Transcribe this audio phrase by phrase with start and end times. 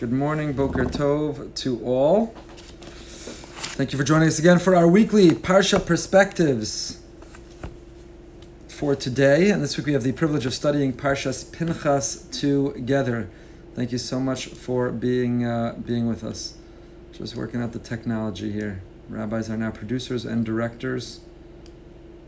[0.00, 2.28] Good morning, Boker Tov to all.
[3.76, 7.02] Thank you for joining us again for our weekly Parsha Perspectives
[8.66, 9.50] for today.
[9.50, 13.28] And this week we have the privilege of studying Parshas Pinchas together.
[13.74, 16.54] Thank you so much for being uh, being with us.
[17.12, 18.80] Just working out the technology here.
[19.10, 21.20] Rabbis are now producers and directors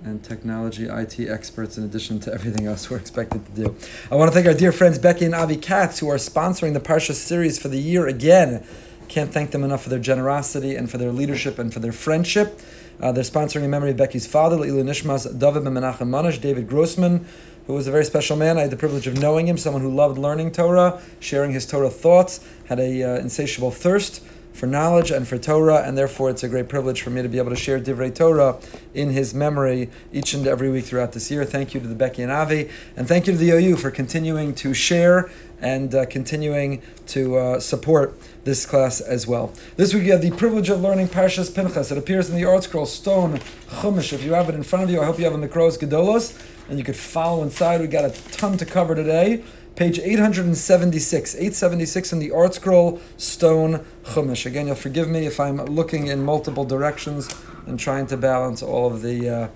[0.05, 3.77] and technology IT experts in addition to everything else we're expected to do.
[4.11, 6.81] I want to thank our dear friends Becky and Avi Katz who are sponsoring the
[6.81, 8.65] Parsha series for the year again.
[9.09, 12.61] Can't thank them enough for their generosity and for their leadership and for their friendship.
[13.01, 17.27] Uh, they're sponsoring in memory of Becky's father, Le'ilu Nishmas, David Menachem David Grossman,
[17.67, 18.59] who was a very special man.
[18.59, 21.91] I had the privilege of knowing him, someone who loved learning Torah, sharing his Torah
[21.91, 26.49] thoughts, had a uh, insatiable thirst for knowledge and for Torah, and therefore it's a
[26.49, 28.59] great privilege for me to be able to share Divrei Torah
[28.95, 31.45] in his memory each and every week throughout this year.
[31.45, 34.55] Thank you to the Becky and Avi, and thank you to the OU for continuing
[34.57, 35.31] to share
[35.61, 39.53] and uh, continuing to uh, support this class as well.
[39.77, 41.93] This week you have the privilege of learning Parshas Pinchas.
[41.93, 44.13] It appears in the ArtScroll Stone Chumash.
[44.13, 46.37] If you have it in front of you, I hope you have the Mikros Gedolos,
[46.69, 47.81] and you could follow inside.
[47.81, 49.45] We got a ton to cover today
[49.83, 54.47] page 876, 876 in the ArtScroll Stone Chumash.
[54.47, 57.29] Again, you'll forgive me if I'm looking in multiple directions
[57.67, 59.49] and trying to balance all of the uh,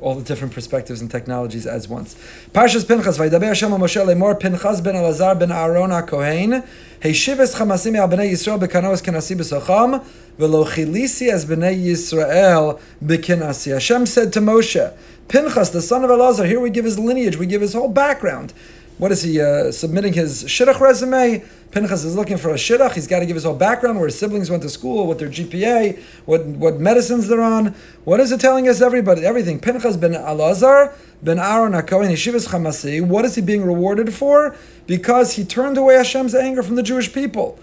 [0.00, 2.16] all the different perspectives and technologies as once.
[2.50, 6.66] Parshas Pinchas, Vaydaber Hashem Moshe lemor Pinchas ben Elazar ben Aaron HaKohen,
[7.00, 10.04] Heishives Chamasim al Bnei Yisrael bekanoas kenasi b'socham,
[10.38, 13.74] velo chilisi as Bnei Yisrael bekinasi.
[13.74, 14.92] Hashem said to Moshe,
[15.28, 18.52] Pinchas, the son of Elazar, here we give his lineage, we give his whole background.
[18.98, 21.44] What is he uh, submitting his shidduch resume?
[21.70, 22.94] Pinchas is looking for a shidduch.
[22.94, 25.28] He's got to give his whole background, where his siblings went to school, what their
[25.28, 27.76] GPA, what what medicines they're on.
[28.04, 28.80] What is it telling us?
[28.80, 29.60] Everybody, everything.
[29.60, 33.00] Pinchas ben Alazar ben Aaron Hakohen Yeshivas Chamasi.
[33.00, 34.56] What is he being rewarded for?
[34.88, 37.58] Because he turned away Hashem's anger from the Jewish people.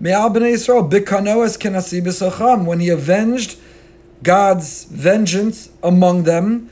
[0.00, 2.64] Me'al b'nei Yisrael bikanoas kenasi b'socham.
[2.64, 3.58] When he avenged
[4.22, 6.70] God's vengeance among them.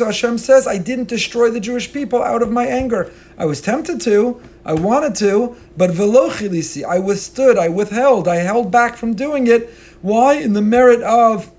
[0.00, 3.12] Hashem says, I didn't destroy the Jewish people out of my anger.
[3.36, 8.72] I was tempted to, I wanted to, but velochilisi, I withstood, I withheld, I held
[8.72, 9.70] back from doing it.
[10.02, 10.34] Why?
[10.34, 11.52] In the merit of,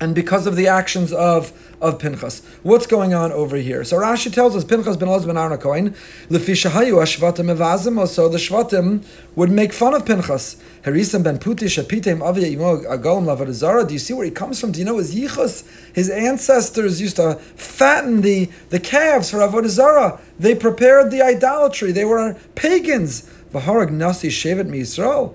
[0.00, 2.42] and because of the actions of of Pinchas.
[2.62, 3.84] What's going on over here?
[3.84, 5.90] So Rashi tells us Pinchas ben Elazar ben Aaron Cohen,
[6.30, 10.56] Lefishahayu Ashvatim Evazim, so the Shvatim would make fun of Pinchas.
[10.82, 13.86] Harisam ben Puti Shapitem Avia Imo Agalim Lavadazara.
[13.86, 14.72] Do you see where he comes from?
[14.72, 15.68] Do you know his yichus?
[15.94, 21.92] His ancestors used to fatten the, the calves for Avodah They prepared the idolatry.
[21.92, 23.30] They were pagans.
[23.52, 25.34] V'harag nasi shevet mi Yisrael.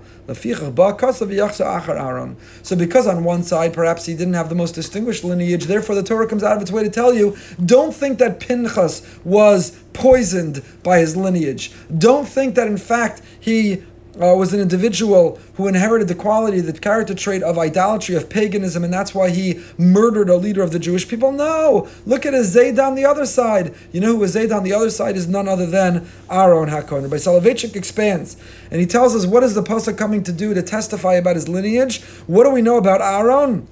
[2.62, 6.02] So, because on one side, perhaps he didn't have the most distinguished lineage, therefore the
[6.04, 10.62] Torah comes out of its way to tell you don't think that Pinchas was poisoned
[10.84, 11.72] by his lineage.
[11.96, 13.82] Don't think that, in fact, he
[14.20, 18.84] uh, was an individual who inherited the quality, the character trait of idolatry, of paganism,
[18.84, 21.32] and that's why he murdered a leader of the Jewish people.
[21.32, 21.88] No!
[22.04, 23.74] Look at his Zayd on the other side.
[23.90, 27.08] You know who was Zayd on the other side is none other than Aaron HaKohen.
[27.08, 28.36] By Soloveitchik expands,
[28.70, 31.48] and he tells us what is the Pasuk coming to do to testify about his
[31.48, 32.02] lineage?
[32.26, 33.66] What do we know about Aaron?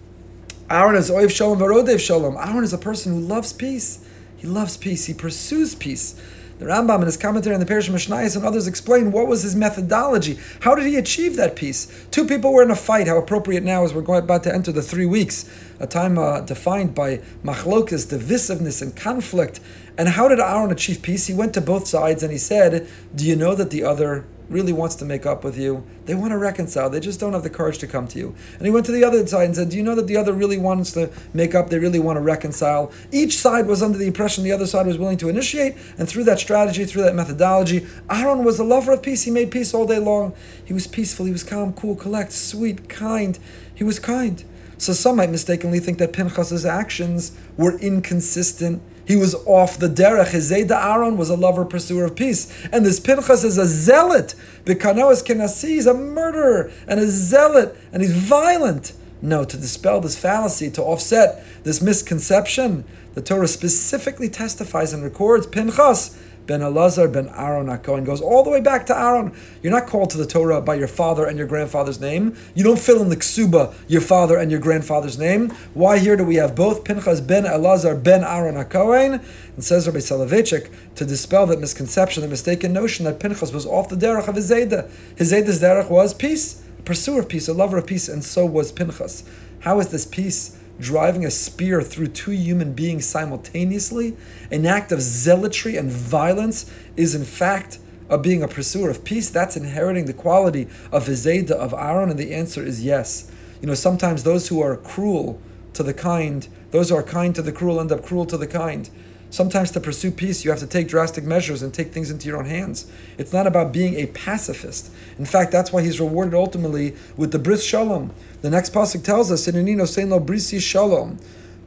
[0.70, 2.36] Aaron is Oiv Shalom Varodev Shalom.
[2.36, 4.06] Aaron is a person who loves peace.
[4.36, 5.04] He loves peace.
[5.04, 6.18] He pursues peace.
[6.60, 9.56] The Rambam in his commentary on the Perush Mishnayos and others explain what was his
[9.56, 10.38] methodology.
[10.60, 12.06] How did he achieve that peace?
[12.10, 13.08] Two people were in a fight.
[13.08, 15.50] How appropriate now as we're going, about to enter the three weeks,
[15.80, 19.58] a time uh, defined by machlokas, divisiveness, and conflict.
[19.96, 21.28] And how did Aaron achieve peace?
[21.28, 24.72] He went to both sides and he said, "Do you know that the other really
[24.72, 25.84] wants to make up with you.
[26.06, 26.90] They want to reconcile.
[26.90, 28.34] They just don't have the courage to come to you.
[28.58, 30.32] And he went to the other side and said, Do you know that the other
[30.32, 31.70] really wants to make up?
[31.70, 32.92] They really want to reconcile.
[33.12, 35.76] Each side was under the impression the other side was willing to initiate.
[35.96, 39.22] And through that strategy, through that methodology, Aaron was a lover of peace.
[39.22, 40.34] He made peace all day long.
[40.64, 41.26] He was peaceful.
[41.26, 43.38] He was calm, cool, collect, sweet, kind.
[43.72, 44.44] He was kind.
[44.78, 50.30] So some might mistakenly think that Pinchas's actions were inconsistent he was off the derech.
[50.30, 52.52] His Zayda Aaron was a lover, pursuer of peace.
[52.72, 54.34] And this Pinchas is a zealot.
[54.64, 58.92] Bikanoas Kenasi is a murderer and a zealot, and he's violent.
[59.22, 62.84] No, to dispel this fallacy, to offset this misconception,
[63.14, 66.16] the Torah specifically testifies and records Pinchas
[66.50, 69.32] ben Elazar ben Aaron HaKohen goes all the way back to Aaron.
[69.62, 72.36] You're not called to the Torah by your father and your grandfather's name.
[72.56, 75.50] You don't fill in the ksuba, your father and your grandfather's name.
[75.74, 79.22] Why here do we have both Pinchas ben Elazar ben Aaron HaKohen?
[79.54, 83.88] And says Rabbi Soloveitchik to dispel that misconception, the mistaken notion that Pinchas was off
[83.88, 84.90] the derech of his Zayda.
[85.16, 88.44] His Zayda's derech was peace, a pursuer of peace, a lover of peace, and so
[88.44, 89.22] was Pinchas.
[89.60, 90.59] How is this peace?
[90.80, 94.16] Driving a spear through two human beings simultaneously,
[94.50, 97.78] an act of zealotry and violence, is in fact
[98.08, 99.30] of being a pursuer of peace?
[99.30, 102.10] That's inheriting the quality of Vizeda of Aaron?
[102.10, 103.30] And the answer is yes.
[103.60, 105.40] You know, sometimes those who are cruel
[105.74, 108.46] to the kind, those who are kind to the cruel end up cruel to the
[108.46, 108.90] kind.
[109.30, 112.38] Sometimes to pursue peace, you have to take drastic measures and take things into your
[112.38, 112.86] own hands.
[113.16, 114.90] It's not about being a pacifist.
[115.18, 118.10] In fact, that's why he's rewarded ultimately with the bris shalom.
[118.42, 121.18] The next pasuk tells us, "Sinanino sein lo brisi shalom."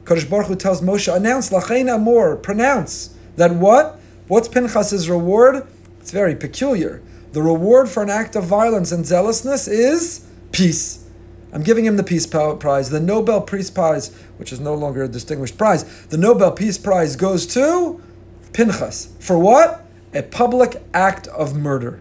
[0.04, 3.98] Kadosh Baruch Hu tells Moshe, "Announce lachein amor, pronounce that what?
[4.28, 5.62] What's Pinchas's reward?
[6.02, 7.00] It's very peculiar.
[7.32, 10.20] The reward for an act of violence and zealousness is
[10.52, 10.98] peace."
[11.54, 12.90] I'm giving him the Peace Prize.
[12.90, 17.14] The Nobel Peace Prize, which is no longer a distinguished prize, the Nobel Peace Prize
[17.14, 18.02] goes to
[18.52, 19.14] Pinchas.
[19.20, 19.86] For what?
[20.12, 22.00] A public act of murder.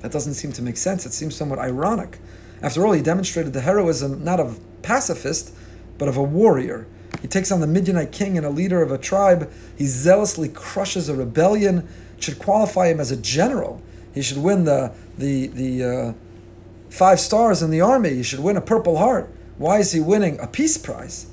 [0.00, 1.06] That doesn't seem to make sense.
[1.06, 2.18] It seems somewhat ironic.
[2.60, 5.54] After all, he demonstrated the heroism not of pacifist,
[5.96, 6.88] but of a warrior.
[7.22, 9.52] He takes on the Midianite king and a leader of a tribe.
[9.76, 11.88] He zealously crushes a rebellion.
[12.18, 13.80] Should qualify him as a general.
[14.12, 16.12] He should win the the the uh,
[16.90, 18.10] five stars in the army.
[18.10, 19.32] You should win a Purple Heart.
[19.56, 21.26] Why is he winning a peace prize?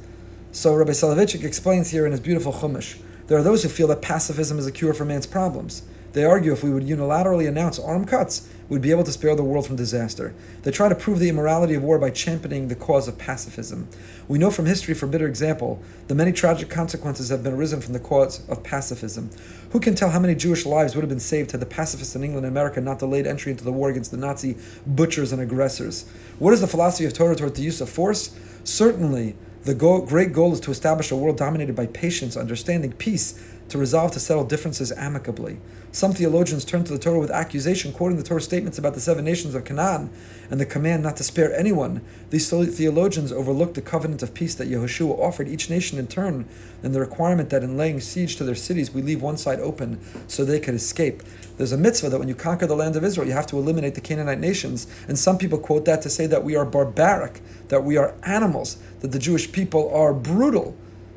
[0.51, 2.97] So Rabbi Soloveitchik explains here in his beautiful Chumash.
[3.27, 5.83] There are those who feel that pacifism is a cure for man's problems.
[6.15, 9.43] They argue if we would unilaterally announce arm cuts, we'd be able to spare the
[9.43, 10.33] world from disaster.
[10.63, 13.89] They try to prove the immorality of war by championing the cause of pacifism.
[14.29, 17.91] We know from history, for bitter example, the many tragic consequences have been arisen from
[17.91, 19.29] the cause of pacifism.
[19.71, 22.23] Who can tell how many Jewish lives would have been saved had the pacifists in
[22.23, 24.55] England and America not delayed entry into the war against the Nazi
[24.87, 26.09] butchers and aggressors?
[26.39, 28.33] What is the philosophy of Torah toward the use of force?
[28.63, 29.35] Certainly,
[29.65, 33.33] the great goal is to establish a world dominated by patience, understanding, peace,
[33.69, 35.59] to resolve to settle differences amicably.
[35.91, 39.23] Some theologians turn to the Torah with accusation, quoting the Torah statements about the seven
[39.23, 40.09] nations of Canaan
[40.51, 42.01] and the command not to spare anyone.
[42.31, 46.49] These theologians overlook the covenant of peace that Yehoshua offered each nation in turn
[46.83, 49.99] and the requirement that in laying siege to their cities we leave one side open
[50.27, 51.23] so they could escape.
[51.57, 53.95] There's a mitzvah that when you conquer the land of Israel, you have to eliminate
[53.95, 54.87] the Canaanite nations.
[55.07, 57.39] And some people quote that to say that we are barbaric,
[57.69, 60.75] that we are animals, that the Jewish people are brutal.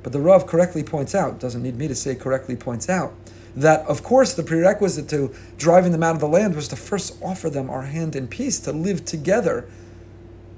[0.09, 3.13] But the Rav correctly points out, doesn't need me to say correctly points out,
[3.55, 7.23] that of course the prerequisite to driving them out of the land was to first
[7.23, 9.69] offer them our hand in peace, to live together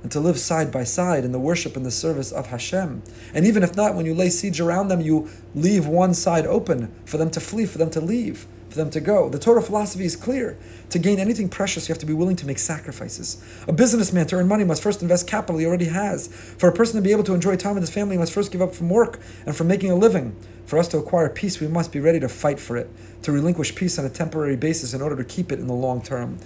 [0.04, 3.02] and to live side by side in the worship and the service of Hashem.
[3.34, 6.94] And even if not, when you lay siege around them, you leave one side open
[7.04, 9.28] for them to flee, for them to leave, for them to go.
[9.28, 10.56] The Torah philosophy is clear.
[10.90, 13.42] To gain anything precious, you have to be willing to make sacrifices.
[13.66, 16.28] A businessman to earn money must first invest capital he already has.
[16.28, 18.52] For a person to be able to enjoy time with his family, he must first
[18.52, 20.36] give up from work and from making a living.
[20.66, 22.88] For us to acquire peace, we must be ready to fight for it,
[23.22, 26.00] to relinquish peace on a temporary basis in order to keep it in the long
[26.00, 26.38] term.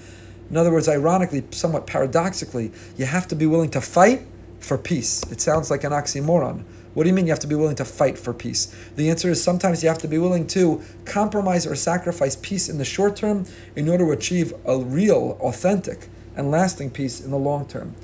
[0.50, 4.22] In other words, ironically, somewhat paradoxically, you have to be willing to fight
[4.60, 5.22] for peace.
[5.30, 6.64] It sounds like an oxymoron.
[6.94, 8.74] What do you mean you have to be willing to fight for peace?
[8.96, 12.78] The answer is sometimes you have to be willing to compromise or sacrifice peace in
[12.78, 17.38] the short term in order to achieve a real, authentic, and lasting peace in the
[17.38, 17.94] long term.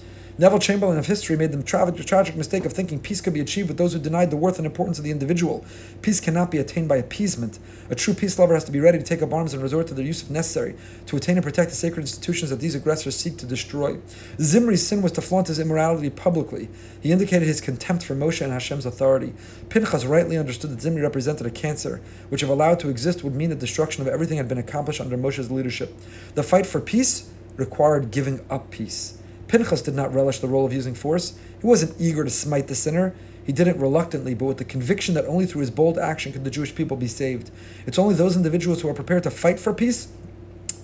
[0.40, 3.68] Neville Chamberlain of history made the tragic, tragic mistake of thinking peace could be achieved
[3.68, 5.66] with those who denied the worth and importance of the individual.
[6.00, 7.58] Peace cannot be attained by appeasement.
[7.90, 9.92] A true peace lover has to be ready to take up arms and resort to
[9.92, 13.36] their use if necessary to attain and protect the sacred institutions that these aggressors seek
[13.36, 13.98] to destroy.
[14.40, 16.70] Zimri's sin was to flaunt his immorality publicly.
[17.02, 19.34] He indicated his contempt for Moshe and Hashem's authority.
[19.68, 22.00] Pinchas rightly understood that Zimri represented a cancer,
[22.30, 25.18] which, if allowed to exist, would mean the destruction of everything had been accomplished under
[25.18, 25.94] Moshe's leadership.
[26.34, 27.28] The fight for peace
[27.58, 29.19] required giving up peace.
[29.50, 31.36] Pinchas did not relish the role of using force.
[31.60, 33.16] He wasn't eager to smite the sinner.
[33.44, 36.44] He did it reluctantly, but with the conviction that only through his bold action could
[36.44, 37.50] the Jewish people be saved.
[37.84, 40.06] It's only those individuals who are prepared to fight for peace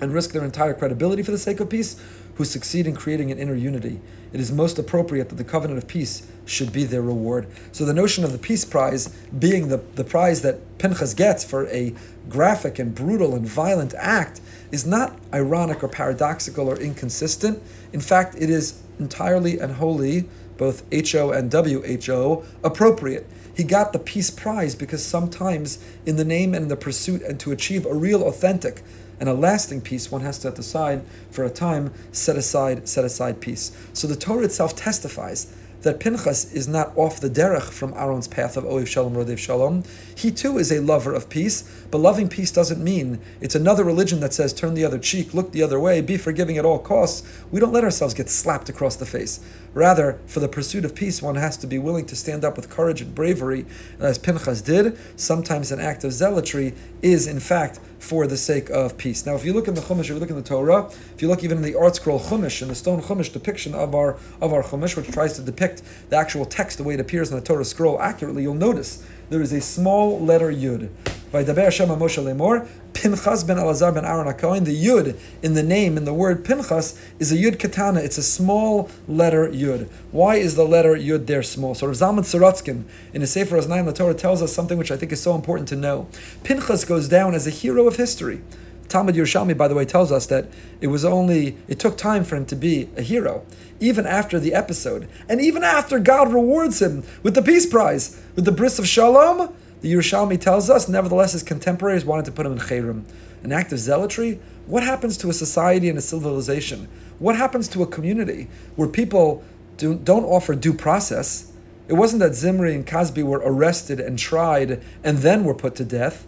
[0.00, 2.02] and risk their entire credibility for the sake of peace
[2.34, 4.00] who succeed in creating an inner unity.
[4.32, 7.46] It is most appropriate that the covenant of peace should be their reward.
[7.70, 9.08] So the notion of the peace prize
[9.38, 11.94] being the, the prize that Pinchas gets for a
[12.28, 17.62] graphic and brutal and violent act is not ironic or paradoxical or inconsistent.
[17.96, 23.26] In fact, it is entirely and wholly, both HO and WHO, appropriate.
[23.54, 27.40] He got the peace prize because sometimes, in the name and in the pursuit, and
[27.40, 28.82] to achieve a real, authentic,
[29.18, 33.06] and a lasting peace, one has to set aside for a time, set aside, set
[33.06, 33.74] aside peace.
[33.94, 35.50] So the Torah itself testifies
[35.82, 39.84] that Pinchas is not off the derech from Aaron's path of Oiv Shalom, Rodev Shalom.
[40.14, 44.20] He too is a lover of peace, but loving peace doesn't mean it's another religion
[44.20, 47.26] that says turn the other cheek, look the other way, be forgiving at all costs.
[47.50, 49.40] We don't let ourselves get slapped across the face.
[49.76, 52.70] Rather, for the pursuit of peace, one has to be willing to stand up with
[52.70, 53.66] courage and bravery,
[54.00, 54.98] as Pinchas did.
[55.16, 59.26] Sometimes an act of zealotry is, in fact, for the sake of peace.
[59.26, 61.28] Now, if you look in the Chumash, if you look in the Torah, if you
[61.28, 64.62] look even in the ArtScroll Chumash, in the stone Chumash depiction of our of our
[64.62, 67.62] Chumash, which tries to depict the actual text the way it appears in the Torah
[67.62, 70.88] scroll accurately, you'll notice there is a small letter Yud.
[71.32, 74.64] Vaydaber Hashem Moshe lemor, Pinchas ben Elazar ben Aaron HaKohen.
[74.64, 78.00] The Yud in the name, in the word Pinchas, is a Yud Katana.
[78.00, 79.88] It's a small letter Yud.
[80.12, 81.74] Why is the letter Yud there small?
[81.74, 84.96] So Rav Zalman Sorotzkin, in his Sefer Oznaim the Torah, tells us something which I
[84.96, 86.08] think is so important to know.
[86.44, 88.40] Pinchas goes down as a hero of history.
[88.88, 90.46] Talmud Yerushalmi, by the way, tells us that
[90.80, 93.44] it was only, it took time for him to be a hero,
[93.80, 98.44] even after the episode, and even after God rewards him with the Peace Prize, with
[98.44, 102.52] the Bris of Shalom, the Yerushalmi tells us, nevertheless, his contemporaries wanted to put him
[102.52, 103.04] in Chayrim.
[103.42, 104.40] An act of zealotry?
[104.66, 106.88] What happens to a society and a civilization?
[107.18, 109.44] What happens to a community where people
[109.76, 111.52] do, don't offer due process?
[111.88, 115.84] It wasn't that Zimri and Kazbi were arrested and tried and then were put to
[115.84, 116.26] death.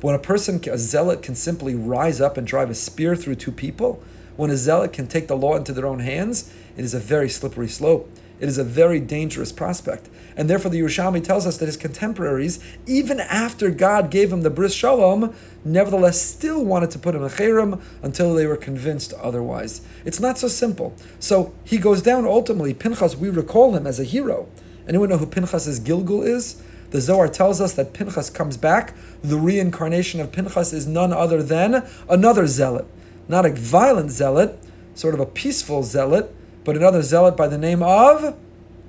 [0.00, 3.52] When a person, a zealot, can simply rise up and drive a spear through two
[3.52, 4.02] people,
[4.40, 7.28] when a zealot can take the law into their own hands, it is a very
[7.28, 8.10] slippery slope.
[8.40, 10.08] It is a very dangerous prospect.
[10.34, 14.48] And therefore, the Yerushalmi tells us that his contemporaries, even after God gave him the
[14.48, 19.82] bris shalom, nevertheless still wanted to put him in cherem until they were convinced otherwise.
[20.06, 20.96] It's not so simple.
[21.18, 22.72] So he goes down ultimately.
[22.72, 24.48] Pinchas, we recall him as a hero.
[24.88, 26.62] Anyone know who Pinchas's Gilgul is?
[26.92, 28.94] The Zohar tells us that Pinchas comes back.
[29.22, 32.86] The reincarnation of Pinchas is none other than another zealot.
[33.30, 34.58] Not a violent zealot,
[34.92, 36.34] sort of a peaceful zealot,
[36.64, 38.36] but another zealot by the name of,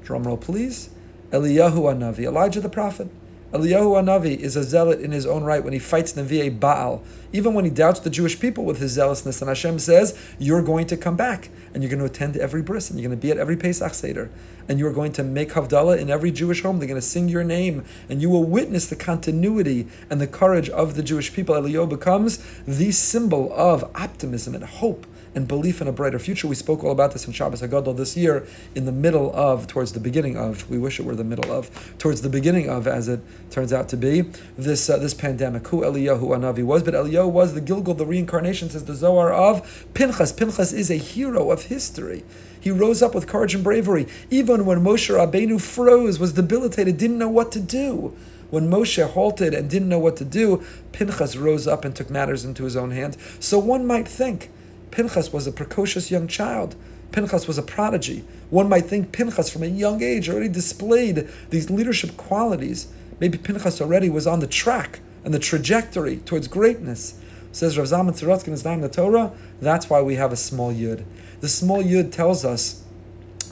[0.04, 0.90] drumroll please,
[1.30, 3.08] Eliyahu Anavi, Elijah the prophet.
[3.52, 7.04] Eliyahu Anavi is a zealot in his own right when he fights Nevi'e Baal,
[7.34, 9.42] even when he doubts the Jewish people with his zealousness.
[9.42, 12.90] And Hashem says, You're going to come back, and you're going to attend every bris,
[12.90, 14.30] and you're going to be at every Pesach Seder,
[14.70, 16.80] and you're going to make Havdalah in every Jewish home.
[16.80, 20.70] They're going to sing your name, and you will witness the continuity and the courage
[20.70, 21.54] of the Jewish people.
[21.54, 26.48] Eliyahu becomes the symbol of optimism and hope and belief in a brighter future.
[26.48, 28.46] We spoke all about this in Shabbos Hagadol this year,
[28.76, 31.70] in the middle of, towards the beginning of, we wish it were the middle of,
[31.98, 34.22] towards the beginning of, as it turns out to be,
[34.58, 35.68] this uh, this pandemic.
[35.68, 39.86] Who Eliyahu Anavi was, but Eliyahu was the Gilgul, the reincarnation, says the Zohar of
[39.94, 40.32] Pinchas.
[40.32, 42.24] Pinchas is a hero of history.
[42.60, 47.18] He rose up with courage and bravery, even when Moshe Rabbeinu froze, was debilitated, didn't
[47.18, 48.16] know what to do.
[48.52, 52.44] When Moshe halted and didn't know what to do, Pinchas rose up and took matters
[52.44, 53.18] into his own hands.
[53.40, 54.52] So one might think
[54.92, 56.76] Pinchas was a precocious young child.
[57.12, 58.24] Pinchas was a prodigy.
[58.50, 62.88] One might think Pinchas from a young age already displayed these leadership qualities.
[63.20, 67.20] Maybe Pinchas already was on the track and the trajectory towards greatness.
[67.52, 70.74] Says Rav Zalman Sorotzkin in his name the Torah, that's why we have a small
[70.74, 71.04] yud.
[71.42, 72.84] The small yud tells us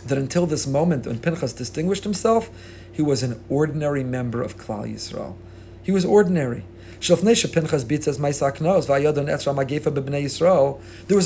[0.06, 2.50] that until this moment when Pinchas distinguished himself,
[2.92, 5.36] he was an ordinary member of Klal Yisrael.
[5.84, 6.64] He was ordinary.
[7.02, 7.24] There was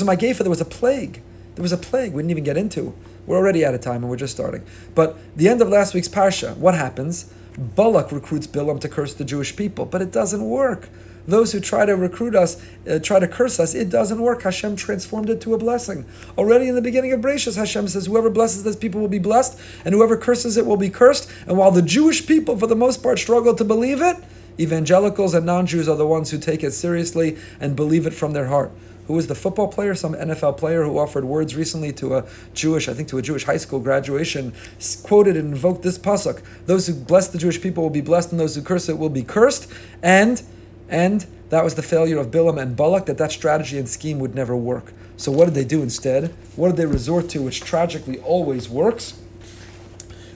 [0.02, 1.20] a Magefa, there was a plague.
[1.54, 2.94] There was a plague we didn't even get into.
[3.26, 4.64] We're already out of time and we're just starting.
[4.94, 7.32] But the end of last week's Parsha, what happens?
[7.56, 10.88] Balak recruits Bilam to curse the Jewish people, but it doesn't work.
[11.26, 14.42] Those who try to recruit us, uh, try to curse us, it doesn't work.
[14.42, 16.04] Hashem transformed it to a blessing.
[16.36, 19.58] Already in the beginning of Bereshit, Hashem says, whoever blesses this people will be blessed,
[19.84, 21.30] and whoever curses it will be cursed.
[21.46, 24.16] And while the Jewish people, for the most part, struggle to believe it,
[24.58, 28.32] Evangelicals and non Jews are the ones who take it seriously and believe it from
[28.32, 28.70] their heart.
[29.06, 32.88] Who was the football player, some NFL player who offered words recently to a Jewish,
[32.88, 34.54] I think to a Jewish high school graduation,
[35.02, 38.40] quoted and invoked this pasuk: "Those who bless the Jewish people will be blessed, and
[38.40, 39.66] those who curse it will be cursed."
[40.02, 40.42] And
[40.88, 44.34] and that was the failure of Bilam and Balak, that that strategy and scheme would
[44.34, 44.92] never work.
[45.16, 46.34] So what did they do instead?
[46.56, 49.14] What did they resort to, which tragically always works?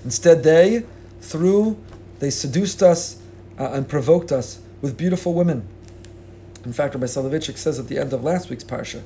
[0.04, 0.84] Instead, they,
[1.20, 1.76] through,
[2.20, 3.17] they seduced us
[3.58, 5.66] uh, and provoked us with beautiful women.
[6.64, 9.02] In fact, Rabbi Soloveitchik says at the end of last week's parsha,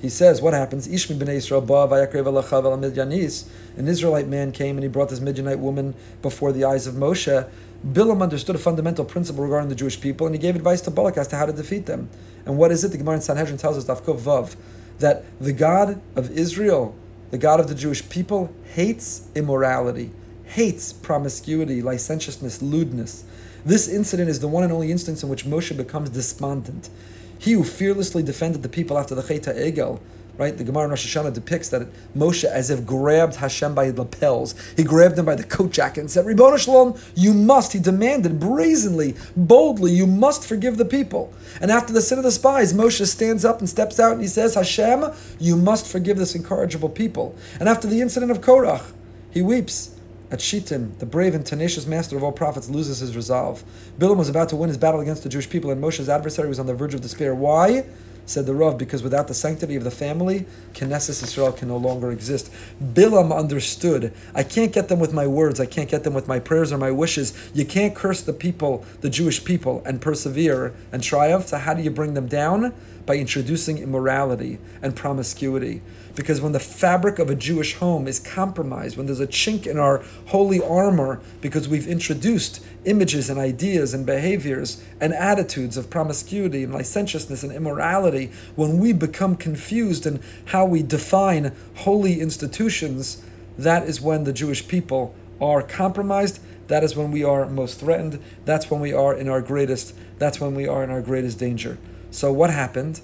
[0.00, 0.86] he says, what happens?
[0.86, 3.48] Ishmi b'nei Yisrael ba midyanis.
[3.76, 7.48] An Israelite man came and he brought this Midianite woman before the eyes of Moshe.
[7.86, 11.16] Bilam understood a fundamental principle regarding the Jewish people, and he gave advice to Balak
[11.16, 12.08] as to how to defeat them.
[12.44, 12.88] And what is it?
[12.88, 14.56] The Gemara in Sanhedrin tells us, Dafkov Vav,
[14.98, 16.94] that the God of Israel,
[17.30, 20.10] the God of the Jewish people, hates immorality,
[20.44, 23.24] hates promiscuity, licentiousness, lewdness.
[23.66, 26.88] This incident is the one and only instance in which Moshe becomes despondent.
[27.36, 29.98] He who fearlessly defended the people after the Cheta Egel,
[30.38, 30.56] right?
[30.56, 34.54] The Gemara in Rosh Hashanah depicts that Moshe as if grabbed Hashem by the lapels.
[34.76, 38.38] He grabbed him by the coat jacket and said, Ribbon Shalom, you must, he demanded
[38.38, 41.34] brazenly, boldly, you must forgive the people.
[41.60, 44.28] And after the sin of the spies, Moshe stands up and steps out and he
[44.28, 45.06] says, Hashem,
[45.40, 47.34] you must forgive this incorrigible people.
[47.58, 48.92] And after the incident of Korach,
[49.32, 49.95] he weeps
[50.30, 53.62] at Shittim, the brave and tenacious master of all prophets loses his resolve.
[53.98, 56.58] Bilam was about to win his battle against the Jewish people, and Moshe's adversary was
[56.58, 57.34] on the verge of despair.
[57.34, 57.84] Why?
[58.26, 62.10] said the Rav, because without the sanctity of the family, Knesset Israel can no longer
[62.10, 62.52] exist.
[62.82, 64.12] Bilam understood.
[64.34, 65.60] I can't get them with my words.
[65.60, 67.32] I can't get them with my prayers or my wishes.
[67.54, 71.46] You can't curse the people, the Jewish people, and persevere and triumph.
[71.46, 72.74] So how do you bring them down?
[73.06, 75.82] By introducing immorality and promiscuity.
[76.16, 79.78] Because when the fabric of a Jewish home is compromised, when there's a chink in
[79.78, 86.64] our holy armor, because we've introduced images and ideas and behaviors and attitudes of promiscuity
[86.64, 93.22] and licentiousness and immorality, when we become confused in how we define holy institutions,
[93.58, 96.40] that is when the Jewish people are compromised.
[96.68, 98.22] That is when we are most threatened.
[98.46, 99.94] That's when we are in our greatest.
[100.18, 101.76] That's when we are in our greatest danger.
[102.10, 103.02] So what happened?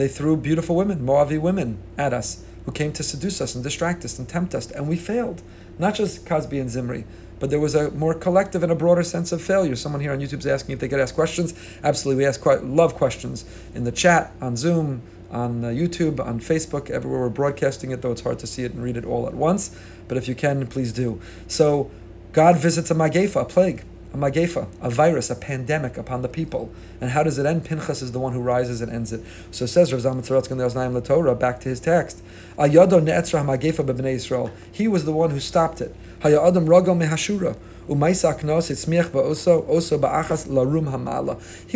[0.00, 4.02] They threw beautiful women, Moavi women, at us who came to seduce us and distract
[4.02, 5.42] us and tempt us, and we failed.
[5.78, 7.04] Not just Kazbi and Zimri,
[7.38, 9.76] but there was a more collective and a broader sense of failure.
[9.76, 11.52] Someone here on YouTube is asking if they could ask questions.
[11.84, 16.40] Absolutely, we ask quite love questions in the chat, on Zoom, on uh, YouTube, on
[16.40, 19.26] Facebook, everywhere we're broadcasting it, though it's hard to see it and read it all
[19.26, 19.78] at once.
[20.08, 21.20] But if you can, please do.
[21.46, 21.90] So,
[22.32, 26.72] God visits a magefa, a plague a magefa, a virus, a pandemic upon the people.
[27.00, 27.64] And how does it end?
[27.64, 29.22] Pinchas is the one who rises and ends it.
[29.50, 32.22] So says Rav Zalman Sorotzkin Torah, back to his text.
[32.58, 34.50] Ayado ne'etzra magefa b'bnei Yisrael.
[34.72, 35.94] He was the one who stopped it.
[36.22, 37.56] Haya adam ragel mehashura.
[37.90, 37.96] He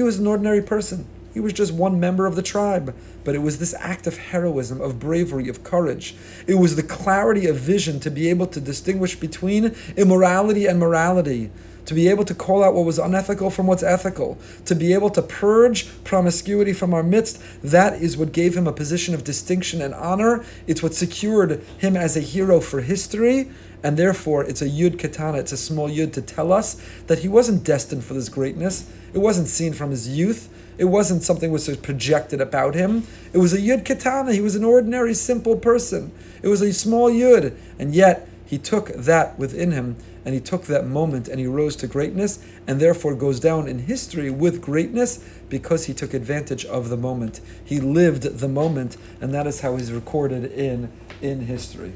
[0.02, 1.06] was an ordinary person.
[1.32, 2.94] He was just one member of the tribe.
[3.24, 6.14] But it was this act of heroism, of bravery, of courage.
[6.46, 11.50] It was the clarity of vision to be able to distinguish between immorality and morality
[11.86, 15.10] to be able to call out what was unethical from what's ethical, to be able
[15.10, 19.82] to purge promiscuity from our midst, that is what gave him a position of distinction
[19.82, 20.44] and honor.
[20.66, 23.50] It's what secured him as a hero for history.
[23.82, 27.28] And therefore, it's a yud katana, it's a small yud to tell us that he
[27.28, 28.90] wasn't destined for this greatness.
[29.12, 30.48] It wasn't seen from his youth.
[30.78, 33.06] It wasn't something which was projected about him.
[33.32, 34.32] It was a yud katana.
[34.32, 36.12] He was an ordinary, simple person.
[36.42, 37.54] It was a small yud.
[37.78, 41.76] And yet, he took that within him and he took that moment and he rose
[41.76, 46.88] to greatness and therefore goes down in history with greatness because he took advantage of
[46.88, 47.40] the moment.
[47.64, 50.90] He lived the moment, and that is how he's recorded in,
[51.20, 51.92] in history.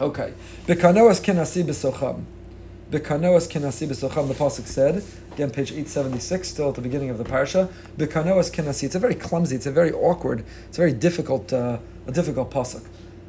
[0.00, 0.32] Okay.
[0.66, 2.24] Bekanoas kenasi b'socham.
[2.90, 7.24] Bekanoas kenasi b'socham, the Pasuk said, again, page 876, still at the beginning of the
[7.24, 7.68] parsha.
[7.96, 8.84] Bekanoas kenasi.
[8.84, 12.50] It's a very clumsy, it's a very awkward, it's a very difficult, uh, a difficult
[12.50, 12.84] Pasuk.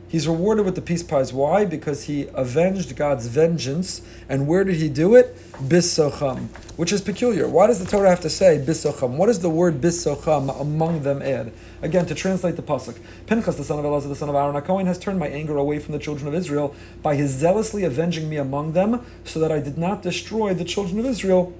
[0.09, 1.33] He's rewarded with the peace prize.
[1.33, 1.65] Why?
[1.65, 4.01] Because he avenged God's vengeance.
[4.29, 5.35] And where did he do it?
[5.55, 7.47] Bisocham, which is peculiar.
[7.47, 9.17] Why does the Torah have to say bisocham?
[9.17, 11.51] What does the word bisocham among them add?
[11.81, 14.61] Again, to translate the pasuk, Pinchas, the son of Elazar, the son of Aaron a
[14.61, 18.29] Cohen, has turned my anger away from the children of Israel by his zealously avenging
[18.29, 21.53] me among them, so that I did not destroy the children of Israel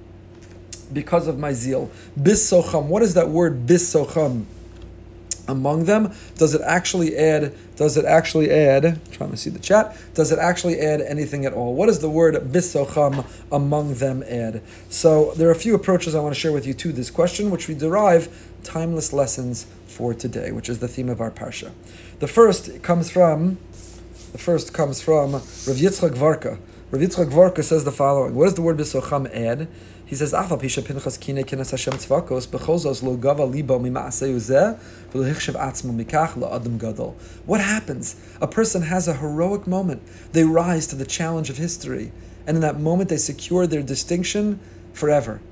[0.92, 1.90] because of my zeal.
[2.18, 2.86] Bisocham.
[2.86, 4.46] What is that word bisocham?
[5.48, 6.12] Among them?
[6.36, 7.54] Does it actually add?
[7.76, 8.84] Does it actually add?
[8.84, 9.96] I'm trying to see the chat.
[10.12, 11.74] Does it actually add anything at all?
[11.74, 14.62] What does the word bisocham among them add?
[14.90, 17.50] So there are a few approaches I want to share with you to this question,
[17.50, 18.28] which we derive
[18.62, 21.72] timeless lessons for today, which is the theme of our parsha.
[22.18, 23.58] The first comes from
[24.32, 26.58] the first comes from Rav Yitzchak Vorka.
[26.90, 29.68] Rav Yitzchak Vorka says the following: What does the word bisocham add?
[30.08, 34.78] He says, "Afal pisha pinchas kine kenes Hashem tzvakos bechozos lo gava libo mimaaseu zeh
[35.12, 38.16] v'lehichshav atzmo mikach la'adam gadol." What happens?
[38.40, 40.00] A person has a heroic moment.
[40.32, 42.10] They rise to the challenge of history,
[42.46, 44.60] and in that moment they secure their distinction
[44.94, 45.42] forever.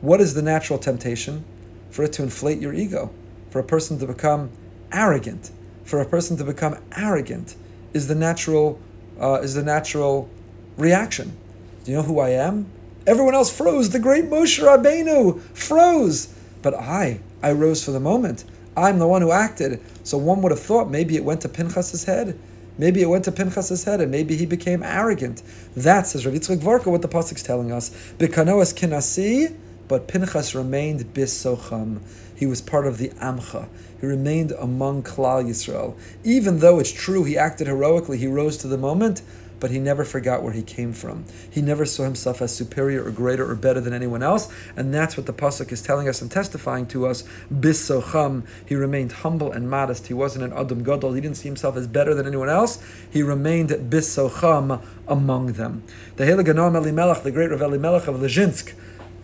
[0.00, 1.44] What is the natural temptation?
[1.92, 3.12] For it to inflate your ego,
[3.50, 4.50] for a person to become
[4.92, 5.52] arrogant,
[5.84, 7.54] for a person to become arrogant
[7.92, 8.80] is the natural
[9.20, 10.28] uh, is the natural
[10.76, 11.36] reaction.
[11.84, 12.66] Do you know who I am?
[13.10, 13.90] Everyone else froze.
[13.90, 16.32] The great Moshe Rabbeinu froze.
[16.62, 18.44] But I, I rose for the moment.
[18.76, 19.80] I'm the one who acted.
[20.04, 22.38] So one would have thought maybe it went to Pinchas's head.
[22.78, 25.42] Maybe it went to Pinchas's head, and maybe he became arrogant.
[25.74, 27.90] That says Rav Yitzchak Vorka, what the pasuk's telling us.
[28.16, 29.56] Bikanoas kinasi,
[29.88, 31.98] but Pinchas remained bisocham.
[32.36, 33.68] He was part of the Amcha.
[34.00, 35.96] He remained among Klal Yisrael.
[36.22, 39.22] Even though it's true he acted heroically, he rose to the moment
[39.60, 41.24] but he never forgot where he came from.
[41.48, 45.16] He never saw himself as superior or greater or better than anyone else, and that's
[45.16, 47.22] what the pasuk is telling us and testifying to us.
[47.52, 50.08] Bisocham, he remained humble and modest.
[50.08, 51.12] He wasn't an adam gadol.
[51.12, 52.82] He didn't see himself as better than anyone else.
[53.10, 55.82] He remained bisocham among them.
[56.16, 58.72] The Heliganon Elimelech, the great Rav Elimelech of Lezhinsk,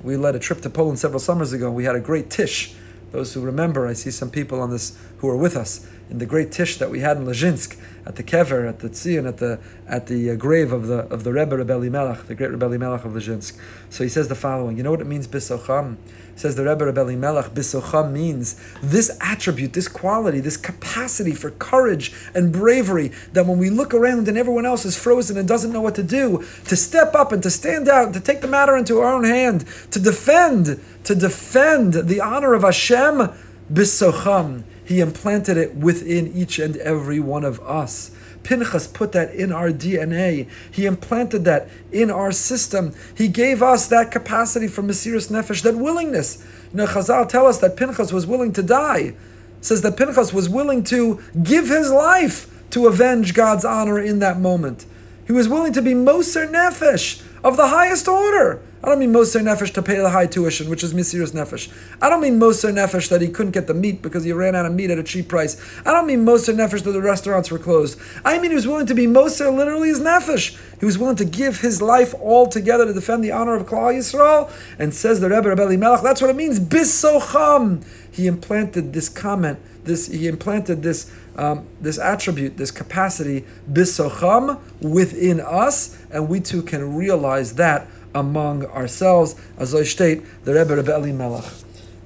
[0.02, 1.70] we led a trip to Poland several summers ago.
[1.70, 2.74] We had a great tish
[3.12, 6.26] Those who remember, I see some people on this who are with us in the
[6.26, 9.58] great tish that we had in Lezhinsk at the kever, at the tzion, at the
[9.88, 13.04] at the uh, grave of the of the Rebbe Rebbe Melech, the great Rebbe Melech
[13.04, 13.58] of Lezhinsk.
[13.90, 14.76] So he says the following.
[14.76, 15.96] You know what it means, bisocham?
[16.36, 22.12] Says the Rebbe Rebbe Melech, bisocham means this attribute, this quality, this capacity for courage
[22.34, 23.10] and bravery.
[23.32, 26.02] That when we look around and everyone else is frozen and doesn't know what to
[26.02, 29.24] do, to step up and to stand out, to take the matter into our own
[29.24, 33.30] hand, to defend, to defend the honor of Hashem,
[33.72, 34.64] bisocham.
[34.84, 38.10] He implanted it within each and every one of us.
[38.46, 40.48] Pinchas put that in our DNA.
[40.70, 42.94] He implanted that in our system.
[43.12, 46.46] He gave us that capacity for Mesiris Nefesh, that willingness.
[46.70, 49.14] You know, Chazal tell us that Pinchas was willing to die.
[49.60, 54.38] says that Pinchas was willing to give his life to avenge God's honor in that
[54.38, 54.86] moment.
[55.26, 58.62] He was willing to be Moser Nefesh of the highest order.
[58.86, 61.76] I don't mean Moser Nefesh to pay the high tuition, which is Mesiris Nefesh.
[62.00, 64.64] I don't mean Moser Nefesh that he couldn't get the meat because he ran out
[64.64, 65.60] of meat at a cheap price.
[65.84, 67.98] I don't mean Moser Nefesh that the restaurants were closed.
[68.24, 70.56] I mean he was willing to be Moser literally his Nefesh.
[70.78, 73.92] He was willing to give his life all together to defend the honor of Klal
[73.92, 74.52] Yisrael.
[74.78, 77.84] And says the Rebbe Rebbe Melech, that's what it means, Bisocham.
[78.12, 85.40] He implanted this comment, this he implanted this um, this attribute, this capacity, bisocham, within
[85.40, 89.36] us, and we too can realize that among ourselves.
[89.58, 91.44] As I state, the Rebbe Rebbe Eli Melech.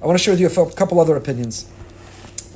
[0.01, 1.71] I want to share with you a couple other opinions.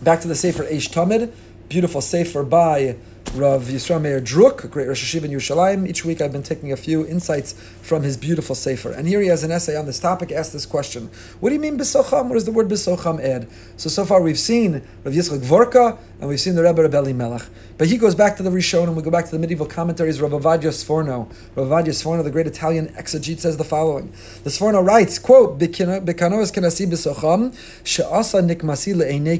[0.04, 1.32] Back to the Sefer Eish Tamid,
[1.70, 2.98] beautiful Sefer by
[3.34, 5.88] Rav Yisrael Meir Druk, great Rosh Yeshiva in Yerushalayim.
[5.88, 8.92] Each week I've been taking a few insights from his beautiful Sefer.
[8.92, 11.10] And here he has an essay on this topic, asked this question.
[11.40, 12.28] What do you mean Bisocham?
[12.28, 13.48] What does the word Bisocham add?
[13.78, 17.44] So, so far we've seen Rav Yitzchak Vorka and we've seen the Rebbe Rebbe Melech.
[17.78, 20.20] But he goes back to the Rishon, and we go back to the medieval commentaries.
[20.20, 24.12] Rabbi Ovadia Sforno, Rabbi Ovadia Sforno, the great Italian exegete, says the following:
[24.44, 29.40] The Sforno writes, "Quote: Bekanoes kenasi b'socham she'asa nikmasi le'enei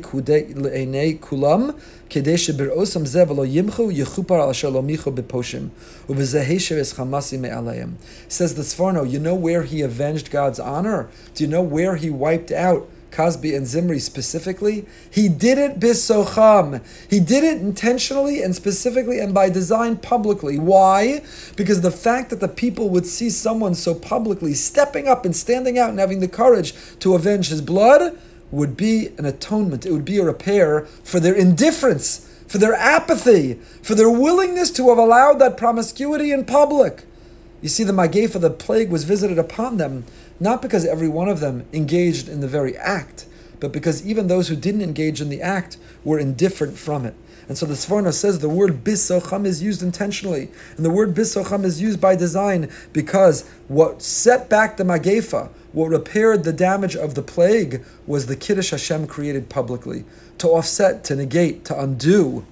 [0.54, 1.74] le'enei kulam."
[2.10, 5.70] כדי שבראוסם זה ולא ימחו, יכופר על אשר לא מיכו בפושים,
[6.10, 7.90] ובזהי שרס חמאסי מעליהם.
[8.30, 11.08] Says the Sforno, you know where he avenged God's honor?
[11.34, 16.84] Do you know where he wiped out Kazbi and Zimri specifically, he did it bisocham.
[17.10, 20.60] He did it intentionally and specifically and by design publicly.
[20.60, 21.24] Why?
[21.56, 25.80] Because the fact that the people would see someone so publicly stepping up and standing
[25.80, 28.20] out and having the courage to avenge his blood
[28.52, 29.86] would be an atonement.
[29.86, 34.90] It would be a repair for their indifference, for their apathy, for their willingness to
[34.90, 37.06] have allowed that promiscuity in public.
[37.62, 40.06] You see, the Magefa, the plague, was visited upon them,
[40.40, 43.26] not because every one of them engaged in the very act,
[43.60, 47.16] but because even those who didn't engage in the act were indifferent from it.
[47.48, 50.50] And so the Sforno says the word bisocham is used intentionally.
[50.76, 55.90] And the word bisocham is used by design because what set back the Magefa, what
[55.90, 60.06] repaired the damage of the plague was the Kiddush Hashem created publicly
[60.40, 62.46] to offset, to negate, to undo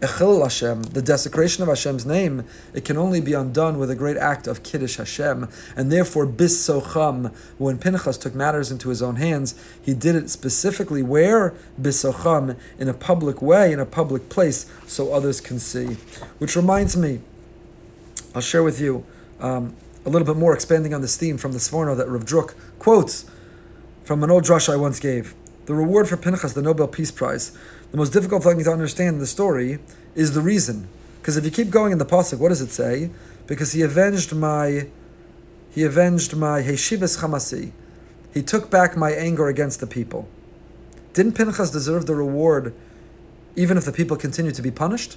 [0.00, 4.16] Echil Hashem, the desecration of Hashem's name, it can only be undone with a great
[4.16, 5.48] act of Kiddush Hashem.
[5.74, 10.30] And therefore, Bis Socham, when Pinchas took matters into his own hands, he did it
[10.30, 11.52] specifically where?
[11.80, 15.96] Bis Socham, in a public way, in a public place, so others can see.
[16.38, 17.20] Which reminds me,
[18.36, 19.04] I'll share with you
[19.40, 19.74] um,
[20.06, 23.24] a little bit more expanding on this theme from the Sforno that Rav Druk quotes
[24.04, 25.34] from an old drush I once gave.
[25.66, 27.52] The reward for Pinchas, the Nobel Peace Prize,
[27.90, 29.78] the most difficult thing to understand in the story
[30.14, 30.88] is the reason.
[31.20, 33.10] Because if you keep going in the pasuk, what does it say?
[33.46, 34.88] Because he avenged my,
[35.70, 37.72] he avenged my heshibas chamasi.
[38.34, 40.28] He took back my anger against the people.
[41.14, 42.74] Didn't Pinchas deserve the reward,
[43.56, 45.16] even if the people continued to be punished?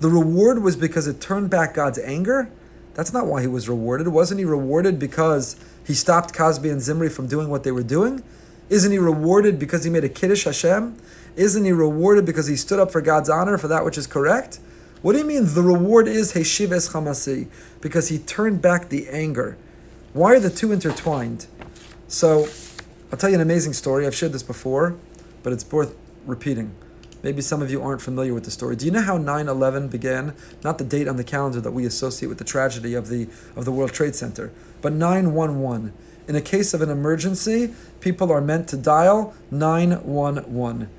[0.00, 2.50] The reward was because it turned back God's anger.
[2.94, 4.08] That's not why he was rewarded.
[4.08, 8.22] Wasn't he rewarded because he stopped Kazbi and Zimri from doing what they were doing?
[8.68, 10.96] Isn't he rewarded because he made a Kiddush Hashem?
[11.36, 14.58] Isn't he rewarded because he stood up for God's honor for that which is correct?
[15.00, 17.48] What do you mean the reward is Heshiv es Chamasi?
[17.80, 19.56] Because he turned back the anger.
[20.12, 21.46] Why are the two intertwined?
[22.08, 22.48] So,
[23.12, 24.06] I'll tell you an amazing story.
[24.06, 24.96] I've shared this before,
[25.42, 25.94] but it's worth
[26.26, 26.74] repeating.
[27.22, 28.76] Maybe some of you aren't familiar with the story.
[28.76, 30.34] Do you know how 9/11 began?
[30.62, 33.64] Not the date on the calendar that we associate with the tragedy of the of
[33.64, 34.52] the World Trade Center,
[34.82, 35.92] but 911.
[36.28, 40.90] In a case of an emergency, people are meant to dial 911.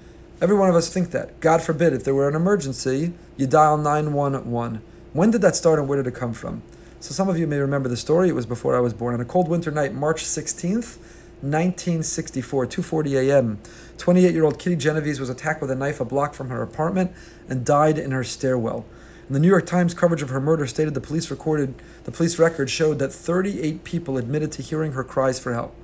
[0.42, 1.40] Every one of us think that.
[1.40, 4.82] God forbid, if there were an emergency, you dial 911.
[5.14, 6.64] When did that start and where did it come from?
[7.00, 8.30] So some of you may remember the story.
[8.30, 9.14] It was before I was born.
[9.14, 10.98] On a cold winter night, March 16th,
[11.42, 13.60] 1964, 2:40 a.m.
[13.98, 17.12] 28-year-old Kitty Genovese was attacked with a knife a block from her apartment
[17.48, 18.84] and died in her stairwell.
[19.30, 22.40] And the New York Times coverage of her murder stated the police recorded the police
[22.40, 25.76] record showed that 38 people admitted to hearing her cries for help.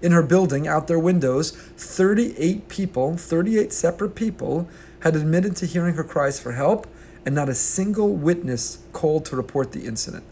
[0.00, 4.68] in her building, out their windows, 38 people, 38 separate people,
[5.00, 6.86] had admitted to hearing her cries for help,
[7.24, 10.24] and not a single witness called to report the incident.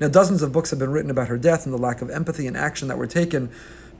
[0.00, 2.46] Now, dozens of books have been written about her death and the lack of empathy
[2.46, 3.50] and action that were taken,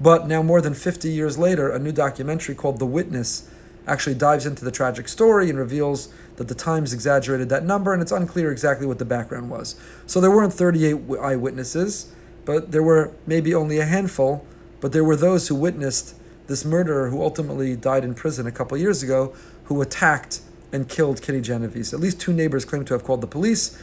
[0.00, 3.50] but now, more than 50 years later, a new documentary called The Witness
[3.88, 8.00] actually dives into the tragic story and reveals that the Times exaggerated that number, and
[8.00, 9.74] it's unclear exactly what the background was.
[10.06, 12.12] So there weren't 38 eyewitnesses,
[12.44, 14.46] but there were maybe only a handful,
[14.80, 16.14] but there were those who witnessed
[16.46, 20.40] this murderer who ultimately died in prison a couple years ago, who attacked
[20.72, 21.92] and killed Kitty Genovese.
[21.92, 23.80] At least two neighbors claim to have called the police,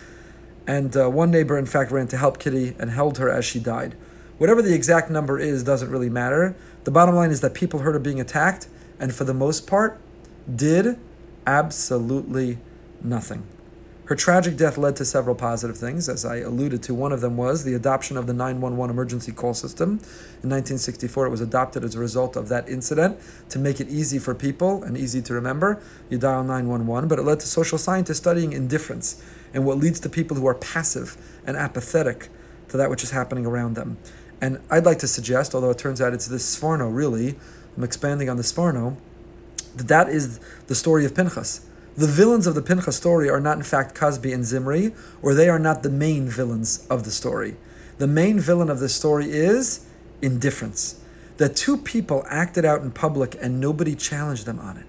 [0.68, 3.60] and uh, one neighbor, in fact, ran to help Kitty and held her as she
[3.60, 3.96] died.
[4.38, 6.56] Whatever the exact number is doesn't really matter.
[6.84, 8.68] The bottom line is that people heard her being attacked,
[9.00, 10.00] and for the most part,
[10.54, 11.00] did
[11.46, 12.58] absolutely
[13.02, 13.48] nothing.
[14.06, 16.94] Her tragic death led to several positive things, as I alluded to.
[16.94, 19.90] One of them was the adoption of the 911 emergency call system.
[20.44, 24.20] In 1964, it was adopted as a result of that incident to make it easy
[24.20, 25.82] for people and easy to remember.
[26.08, 29.24] You dial 911, but it led to social scientists studying indifference
[29.56, 32.30] and what leads to people who are passive and apathetic
[32.68, 33.98] to that which is happening around them.
[34.40, 37.40] And I'd like to suggest, although it turns out it's this Sforno, really,
[37.76, 38.98] I'm expanding on the Sforno,
[39.76, 41.66] that that is the story of Pinchas.
[41.98, 45.50] The villains of the Pinchas story are not, in fact, Kazbi and Zimri, or they
[45.50, 47.56] are not the main villains of the story.
[47.98, 49.86] The main villain of the story is
[50.22, 51.00] indifference.
[51.38, 54.86] That two people acted out in public and nobody challenged them on it.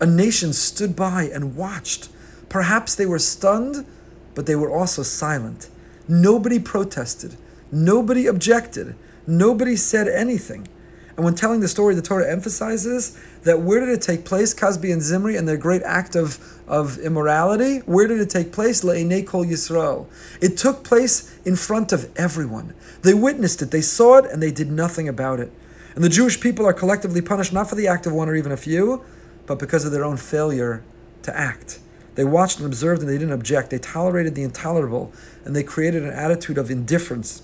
[0.00, 2.08] A nation stood by and watched.
[2.48, 3.86] Perhaps they were stunned,
[4.34, 5.68] but they were also silent.
[6.06, 7.36] Nobody protested.
[7.72, 8.94] Nobody objected.
[9.26, 10.68] Nobody said anything.
[11.16, 14.52] And when telling the story, the Torah emphasizes that where did it take place?
[14.52, 17.78] Kazbi and Zimri and their great act of, of immorality.
[17.78, 18.84] Where did it take place?
[18.84, 20.06] Le'enei kol Yisrael.
[20.42, 22.74] It took place in front of everyone.
[23.00, 25.50] They witnessed it, they saw it, and they did nothing about it.
[25.94, 28.52] And the Jewish people are collectively punished not for the act of one or even
[28.52, 29.02] a few,
[29.46, 30.84] but because of their own failure
[31.22, 31.78] to act.
[32.16, 33.70] They watched and observed and they didn't object.
[33.70, 35.12] They tolerated the intolerable
[35.46, 37.42] and they created an attitude of indifference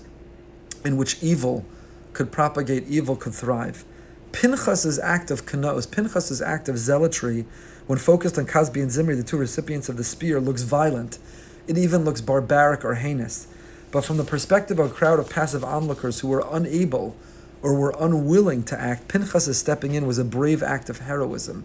[0.85, 1.65] in which evil
[2.13, 3.83] could propagate, evil could thrive.
[4.31, 7.45] Pinchas's act of kanos, Pinchas's act of zealotry,
[7.85, 11.19] when focused on Kazbi and Zimri, the two recipients of the spear, looks violent.
[11.67, 13.47] It even looks barbaric or heinous.
[13.91, 17.15] But from the perspective of a crowd of passive onlookers who were unable
[17.61, 21.63] or were unwilling to act, Pinchas's stepping in was a brave act of heroism.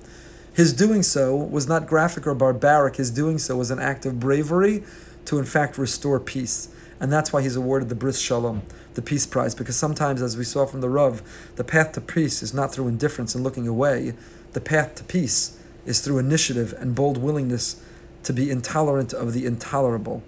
[0.53, 4.21] His doing so was not graphic or barbaric, his doing so was an act of
[4.21, 4.83] bravery
[5.25, 6.69] to, in fact, restore peace.
[7.01, 8.63] And that's why he's awarded the Bris Shalom
[8.99, 11.23] the Peace Prize, because sometimes, as we saw from the Rav,
[11.55, 14.13] the path to peace is not through indifference and looking away.
[14.55, 15.57] The path to peace
[15.87, 17.81] is through initiative and bold willingness
[18.25, 20.25] to be intolerant of the intolerable.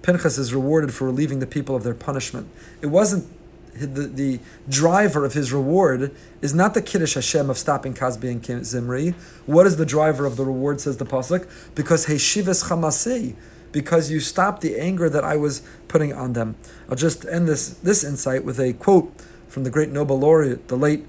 [0.00, 2.48] Pinchas is rewarded for relieving the people of their punishment.
[2.80, 3.26] It wasn't
[3.74, 6.10] the, the driver of his reward
[6.40, 9.14] is not the Kiddush Hashem of stopping Kazbi and Zimri.
[9.44, 11.46] What is the driver of the reward, says the Pasuk?
[11.74, 13.34] Because Heshivas Chamasi,
[13.72, 16.56] because you stopped the anger that I was putting on them.
[16.88, 19.12] I'll just end this, this insight with a quote
[19.48, 21.06] from the great Nobel laureate, the late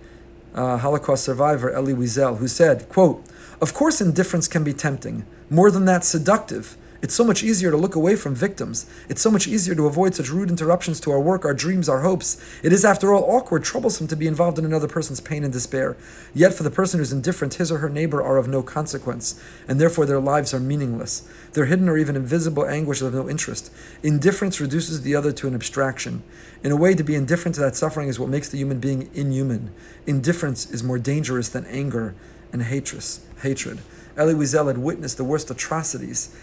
[0.53, 3.23] uh, Holocaust survivor Elie Wiesel, who said, quote,
[3.61, 6.75] Of course indifference can be tempting, more than that seductive.
[7.01, 8.85] It's so much easier to look away from victims.
[9.09, 12.01] It's so much easier to avoid such rude interruptions to our work, our dreams, our
[12.01, 12.37] hopes.
[12.61, 15.97] It is, after all, awkward, troublesome to be involved in another person's pain and despair.
[16.35, 19.81] Yet, for the person who's indifferent, his or her neighbor are of no consequence, and
[19.81, 21.27] therefore their lives are meaningless.
[21.53, 23.73] Their hidden or even invisible anguish is of no interest.
[24.03, 26.21] Indifference reduces the other to an abstraction.
[26.63, 29.09] In a way, to be indifferent to that suffering is what makes the human being
[29.15, 29.71] inhuman.
[30.05, 32.13] Indifference is more dangerous than anger
[32.53, 33.03] and hatred.
[33.41, 33.79] Hatred.
[34.17, 36.35] Elie Wiesel had witnessed the worst atrocities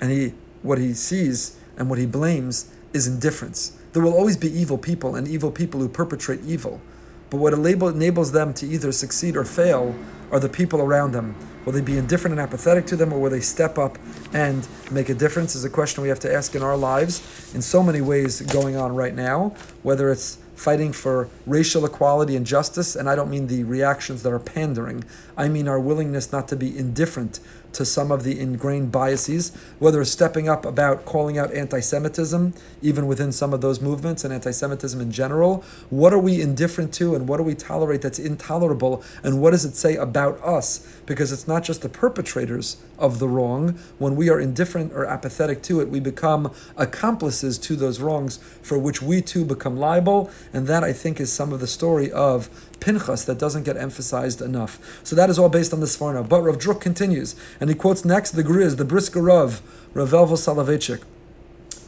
[0.00, 3.78] and he what he sees and what he blames is indifference.
[3.92, 6.80] There will always be evil people and evil people who perpetrate evil.
[7.30, 9.94] But what a label enables them to either succeed or fail
[10.30, 11.36] are the people around them.
[11.64, 13.98] Will they be indifferent and apathetic to them, or will they step up
[14.32, 15.54] and make a difference?
[15.54, 18.76] Is a question we have to ask in our lives in so many ways going
[18.76, 23.46] on right now, whether it's fighting for racial equality and justice, and I don't mean
[23.46, 25.04] the reactions that are pandering.
[25.36, 27.38] I mean our willingness not to be indifferent
[27.78, 33.06] to some of the ingrained biases, whether stepping up about calling out anti Semitism, even
[33.06, 35.64] within some of those movements, and anti Semitism in general.
[35.88, 39.64] What are we indifferent to, and what do we tolerate that's intolerable, and what does
[39.64, 41.00] it say about us?
[41.06, 43.78] Because it's not just the perpetrators of the wrong.
[43.98, 48.78] When we are indifferent or apathetic to it, we become accomplices to those wrongs for
[48.78, 50.30] which we too become liable.
[50.52, 52.48] And that, I think, is some of the story of
[52.80, 55.00] Pinchas that doesn't get emphasized enough.
[55.04, 56.28] So that is all based on the Sforno.
[56.28, 59.62] But Rav Druk continues, and he quotes next the Griz, the Brisker Rav,
[59.94, 60.36] Rav Elvo.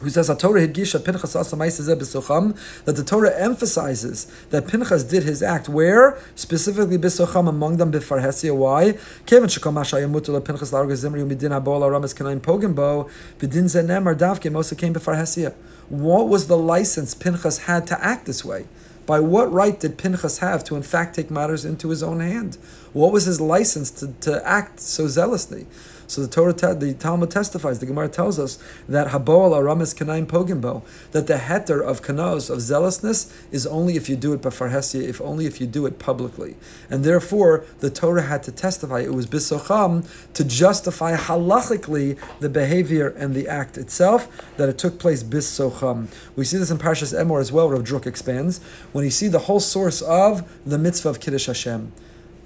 [0.01, 5.69] Who says Torah Hidgisha Pinchas Besocham, that the Torah emphasizes that Pinchas did his act
[5.69, 8.55] where specifically Besocham among them Bifarhesia.
[8.55, 8.93] Why?
[9.25, 14.77] Kevin Shekam Mashayamutul Pinchas Larga Zimri Umidin Abol Aramas Kanaim Pogenbo Bidin Zenem Davke Mosa
[14.77, 15.53] came Bifarhesia.
[15.89, 18.65] What was the license Pinchas had to act this way?
[19.05, 22.57] By what right did Pinchas have to, in fact, take matters into his own hand?
[22.93, 25.65] What was his license to, to act so zealously?
[26.11, 30.25] So the Torah, te- the Talmud testifies, the Gemara tells us that Haboal Aramis Kanaim
[30.25, 35.01] Pogimbo, that the heter of kanos, of zealousness, is only if you do it bafarhesia,
[35.07, 36.57] if only if you do it publicly.
[36.89, 43.07] And therefore, the Torah had to testify, it was bisocham, to justify halachically the behavior
[43.07, 46.09] and the act itself, that it took place bisocham.
[46.35, 48.59] We see this in Parshas Emor as well, Rav Druk expands,
[48.91, 51.93] when you see the whole source of the mitzvah of Kiddush Hashem.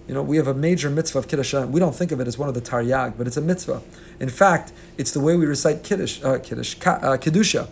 [0.07, 1.53] You know, we have a major mitzvah of Kiddush.
[1.53, 3.81] We don't think of it as one of the Taryag, but it's a mitzvah.
[4.19, 7.69] In fact, it's the way we recite Kiddush, uh, Kiddush, uh, Kedusha.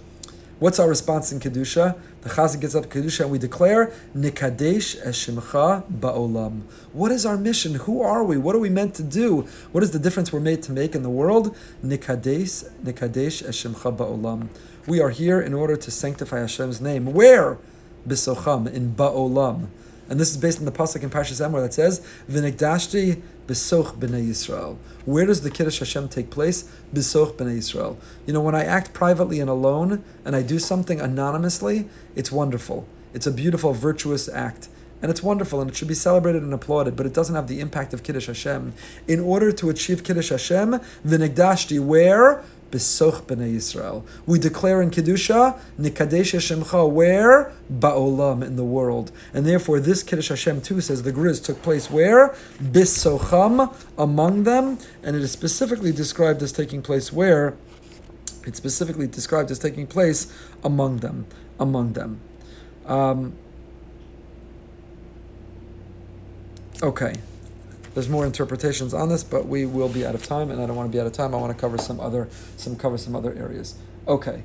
[0.57, 1.95] What's our response in Kedusha?
[2.21, 6.61] The Chazan gets up Kedusha and we declare, Nikadesh Eshimcha Ba'olam.
[6.93, 7.75] What is our mission?
[7.75, 8.37] Who are we?
[8.37, 9.41] What are we meant to do?
[9.71, 11.55] What is the difference we're made to make in the world?
[11.83, 14.47] Nikadesh, Nikadesh Eshimcha Ba'olam.
[14.87, 17.13] We are here in order to sanctify Hashem's name.
[17.13, 17.57] Where?
[18.07, 19.67] Bisocham, in Ba'olam.
[20.13, 21.99] And this is based on the pasuk in Parshas Emor that says,
[22.29, 26.65] "V'negdashti besoch b'nei Yisrael." Where does the Kiddush Hashem take place?
[26.93, 27.95] Besoch b'nei Yisrael.
[28.27, 32.85] You know, when I act privately and alone, and I do something anonymously, it's wonderful.
[33.15, 34.67] It's a beautiful, virtuous act.
[35.01, 37.59] And it's wonderful and it should be celebrated and applauded, but it doesn't have the
[37.59, 38.73] impact of Kiddush Hashem.
[39.07, 42.43] In order to achieve Kiddush Hashem, the Negdashti, where?
[42.73, 44.03] Besoch b'nei Yisrael.
[44.25, 47.53] We declare in Kedusha, Nikadesh Hashemcha, where?
[47.71, 49.11] Ba'olam, in the world.
[49.31, 52.29] And therefore, this Kiddush Hashem too says the Griz took place where?
[52.59, 54.79] Bisocham, among them.
[55.03, 57.55] And it is specifically described as taking place where?
[58.45, 60.33] It's specifically described as taking place
[60.63, 61.27] among them.
[61.59, 62.19] Among them.
[62.87, 63.33] Um,
[66.81, 67.17] okay.
[67.93, 70.75] There's more interpretations on this, but we will be out of time, and I don't
[70.75, 71.35] want to be out of time.
[71.35, 72.27] I want to cover some other
[72.57, 73.75] some cover some other areas.
[74.07, 74.43] Okay.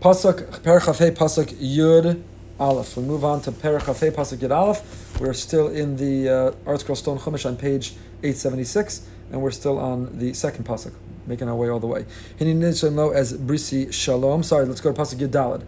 [0.00, 2.22] Pasuk Perachafei Pasuk Yud
[2.58, 2.96] Aleph.
[2.96, 5.20] We move on to Perachafei Pasuk Yud Aleph.
[5.20, 7.90] We're still in the uh, ArtScroll Stone Chumash on page
[8.22, 10.94] 876, and we're still on the second pasuk,
[11.26, 12.06] making our way all the way.
[12.38, 14.42] Hini lo as Brisi Shalom.
[14.42, 15.62] Sorry, let's go to Pasuk Yud Dalad.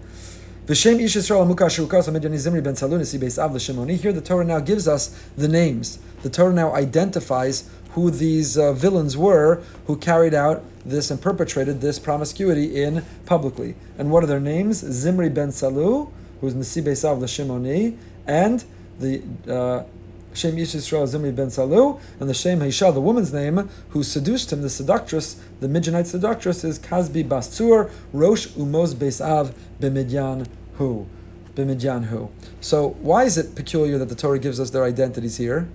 [0.68, 3.96] V'shem Ish Yisrael Amukash Rukas Amidyan Zimri Ben Salunisi Beis Av L'Shimoni.
[3.96, 5.98] Here the Torah now gives us the names.
[6.22, 11.80] The Torah now identifies who these uh, villains were who carried out this and perpetrated
[11.80, 13.76] this promiscuity in publicly.
[13.96, 14.80] And what are their names?
[14.80, 18.62] Zimri Ben Salu, who's Nasi Beis Av L'Shimoni, and
[19.00, 19.84] the uh,
[20.34, 24.60] Shem Yisrael Zimri Ben Salu, and the Shem Haisha, the woman's name, who seduced him,
[24.60, 29.54] the seductress, the Midianite seductress, is Kazbi Bastur, Rosh Umoz Beis Av
[30.78, 31.06] Hu.
[31.54, 32.30] B'Midyan Hu.
[32.60, 35.68] So why is it peculiar that the Torah gives us their identities here?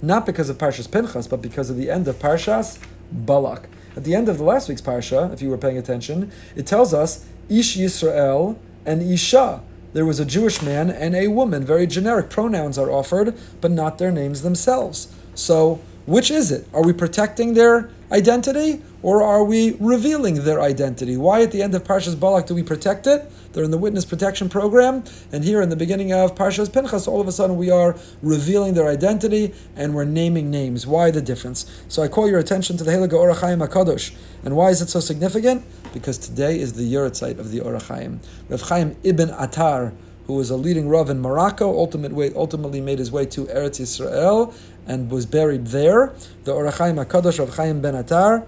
[0.00, 2.78] Not because of Parshas Pinchas, but because of the end of Parshas
[3.10, 3.68] Balak.
[3.96, 6.94] At the end of the last week's Parsha, if you were paying attention, it tells
[6.94, 9.60] us Ish Yisrael and Isha.
[9.92, 11.64] There was a Jewish man and a woman.
[11.64, 15.12] Very generic pronouns are offered, but not their names themselves.
[15.34, 16.68] So, which is it?
[16.72, 21.16] Are we protecting their identity or are we revealing their identity?
[21.16, 23.30] Why at the end of Parshas Balak do we protect it?
[23.52, 27.20] They're in the witness protection program, and here in the beginning of Parshas Pinchas, all
[27.20, 30.86] of a sudden we are revealing their identity and we're naming names.
[30.86, 31.64] Why the difference?
[31.88, 34.88] So I call your attention to the Helig Ohr HaChaim Hakadosh, and why is it
[34.88, 35.64] so significant?
[35.92, 38.18] Because today is the Yurtzeit of the Ohr HaChaim.
[38.48, 39.94] Rav Chaim Ibn Atar,
[40.26, 44.52] who was a leading Rav in Morocco, ultimately, made his way to Eretz Yisrael
[44.86, 46.12] and was buried there.
[46.44, 48.46] The Ohr HaChaim Hakadosh Rav Chaim Ben Atar,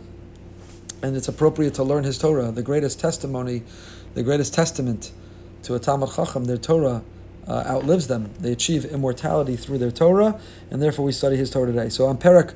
[1.03, 3.63] and it's appropriate to learn his Torah, the greatest testimony
[4.15, 5.13] the greatest testament
[5.63, 7.03] to a Talmud Chacham, their Torah
[7.47, 8.33] uh, outlives them.
[8.41, 11.89] They achieve immortality through their Torah, and therefore we study his Torah today.
[11.89, 12.55] So on Perak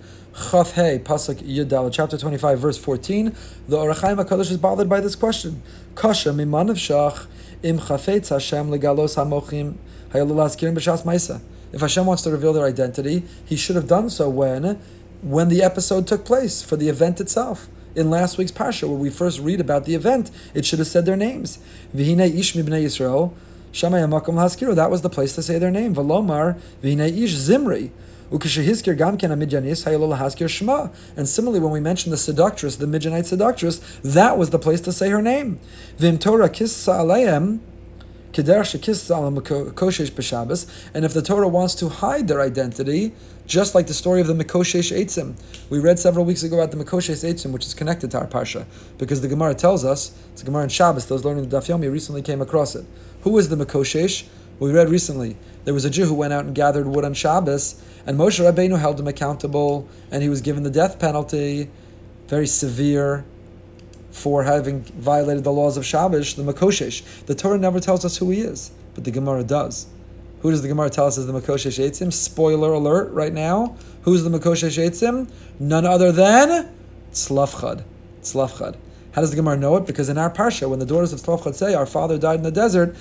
[0.50, 3.34] Chaf Hey, Pasuk Yudal, chapter 25, verse 14,
[3.68, 5.62] the Ohr HaChaim HaKadosh is bothered by this question.
[5.94, 7.26] Kasha mimanav shach
[7.62, 9.76] im chafetz Hashem legalos hamochim
[10.10, 11.40] hayalulazkirim b'shas maisa.
[11.72, 14.80] If Hashem wants to reveal their identity, He should have done so when,
[15.22, 19.10] when the episode took place for the event itself in last week's Parsha, where we
[19.10, 21.58] first read about the event, it should have said their names.
[21.94, 23.32] Vihine ish mibnei Yisrael,
[23.72, 25.94] Shamay Amakom Haskiru, that was the place to say their name.
[25.94, 27.90] Valomar, Vihine ish Zimri.
[28.30, 28.42] And
[31.28, 35.10] similarly, when we mentioned the seductress, the Midianite seductress, that was the place to say
[35.10, 35.60] her name.
[35.98, 36.48] Vim Torah
[38.34, 38.48] And
[41.04, 43.12] if the Torah wants to hide their identity,
[43.46, 45.34] just like the story of the Mikoshesh Eitzim.
[45.68, 48.64] We read several weeks ago about the Mikoshesh Eitzim, which is connected to our Parsha,
[48.98, 51.92] because the Gemara tells us, it's a Gemara in Shabbos, those learning the Daf Yomi
[51.92, 52.86] recently came across it.
[53.22, 54.26] Who is the Mikoshesh?
[54.58, 57.82] We read recently, there was a Jew who went out and gathered wood on Shabbos,
[58.06, 61.70] and Moshe Rabbeinu held him accountable, and he was given the death penalty,
[62.28, 63.24] very severe,
[64.14, 67.26] for having violated the laws of Shabbos, the Makoshesh.
[67.26, 69.86] The Torah never tells us who he is, but the Gemara does.
[70.40, 72.12] Who does the Gemara tell us is the Makoshesh Eitzim?
[72.12, 73.76] Spoiler alert right now.
[74.02, 75.28] Who's the Makoshesh Eitzim?
[75.58, 76.72] None other than
[77.12, 77.82] Tzlafchad.
[78.22, 78.76] Tzlafchad.
[79.12, 79.86] How does the Gemara know it?
[79.86, 82.52] Because in our Parsha, when the daughters of Tzlafchad say, Our father died in the
[82.52, 82.94] desert,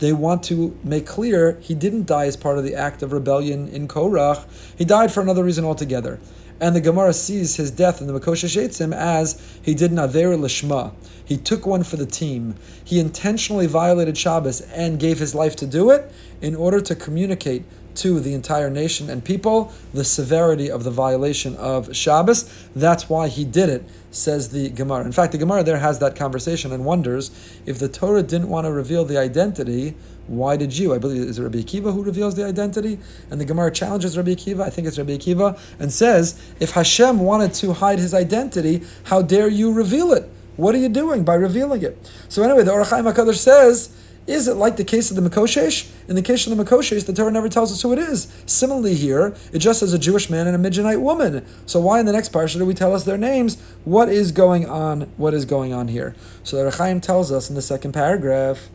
[0.00, 3.68] they want to make clear he didn't die as part of the act of rebellion
[3.68, 4.44] in Korach.
[4.76, 6.18] He died for another reason altogether.
[6.60, 10.92] And the Gemara sees his death in the Makoshesh Eitzim as he did Naver Lishma.
[11.24, 12.56] He took one for the team.
[12.82, 17.64] He intentionally violated Shabbos and gave his life to do it in order to communicate
[17.96, 22.48] to the entire nation and people the severity of the violation of Shabbos.
[22.74, 25.04] That's why he did it, says the Gemara.
[25.04, 27.30] In fact, the Gemara there has that conversation and wonders
[27.66, 29.96] if the Torah didn't want to reveal the identity,
[30.28, 30.94] why did you?
[30.94, 32.98] I believe is Rabbi Akiva who reveals the identity,
[33.30, 34.60] and the Gemara challenges Rabbi Akiva.
[34.60, 39.22] I think it's Rabbi Akiva, and says, if Hashem wanted to hide his identity, how
[39.22, 40.30] dare you reveal it?
[40.56, 42.10] What are you doing by revealing it?
[42.28, 43.94] So anyway, the Ohr HaChaim Hakadosh says.
[44.26, 45.90] Is it like the case of the Makoshesh?
[46.06, 48.30] In the case of the Makoshesh, the Torah never tells us who it is.
[48.44, 51.46] Similarly, here, it just says a Jewish man and a Midianite woman.
[51.64, 53.58] So why in the next parsha do we tell us their names?
[53.86, 55.10] What is going on?
[55.16, 56.14] What is going on here?
[56.42, 58.68] So the Rechaim tells us in the second paragraph.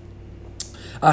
[1.04, 1.10] He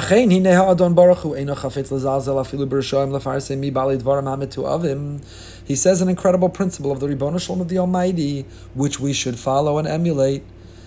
[5.75, 9.77] says an incredible principle of the Ribbon Shalom of the Almighty, which we should follow
[9.77, 10.43] and emulate.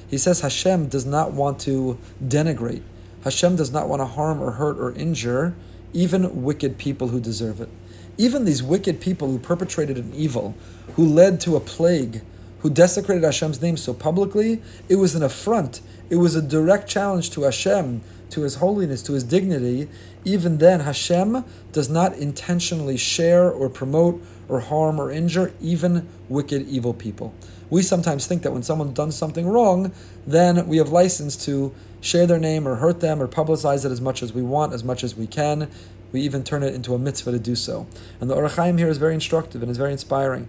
[0.08, 2.80] He says Hashem does not want to denigrate.
[3.24, 5.54] Hashem does not want to harm or hurt or injure
[5.92, 7.68] even wicked people who deserve it.
[8.16, 10.54] Even these wicked people who perpetrated an evil,
[10.94, 12.22] who led to a plague,
[12.60, 15.82] who desecrated Hashem's name so publicly, it was an affront.
[16.08, 18.00] It was a direct challenge to Hashem,
[18.30, 19.88] to His holiness, to His dignity.
[20.24, 26.66] Even then, Hashem does not intentionally share or promote or harm or injure even wicked,
[26.68, 27.34] evil people.
[27.70, 29.92] We sometimes think that when someone's done something wrong,
[30.26, 34.00] then we have license to share their name or hurt them or publicize it as
[34.00, 35.70] much as we want, as much as we can.
[36.12, 37.88] We even turn it into a mitzvah to do so.
[38.20, 40.48] And the Ohr HaChaim here is very instructive and is very inspiring.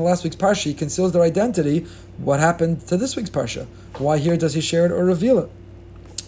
[0.00, 1.86] in last week's Parsha he conceals their identity,
[2.18, 3.66] what happened to this week's Parsha?
[3.98, 5.50] Why here does he share it or reveal it?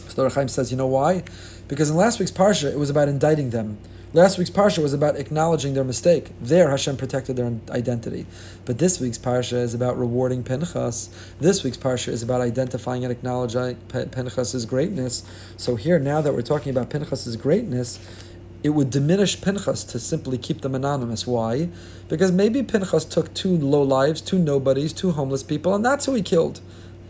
[0.08, 1.24] So the Ohr HaChaim says, you know why?
[1.68, 3.78] Because in last week's Parsha, it was about indicting them.
[4.14, 6.32] Last week's Parsha was about acknowledging their mistake.
[6.38, 8.26] There, Hashem protected their identity.
[8.66, 11.08] But this week's Parsha is about rewarding Pinchas.
[11.40, 15.24] This week's Parsha is about identifying and acknowledging Pinchas's greatness.
[15.56, 17.98] So here, now that we're talking about Pinchas's greatness,
[18.62, 21.26] it would diminish Pinchas to simply keep them anonymous.
[21.26, 21.68] Why?
[22.08, 26.14] Because maybe Pinchas took two low lives, two nobodies, two homeless people, and that's who
[26.14, 26.60] he killed.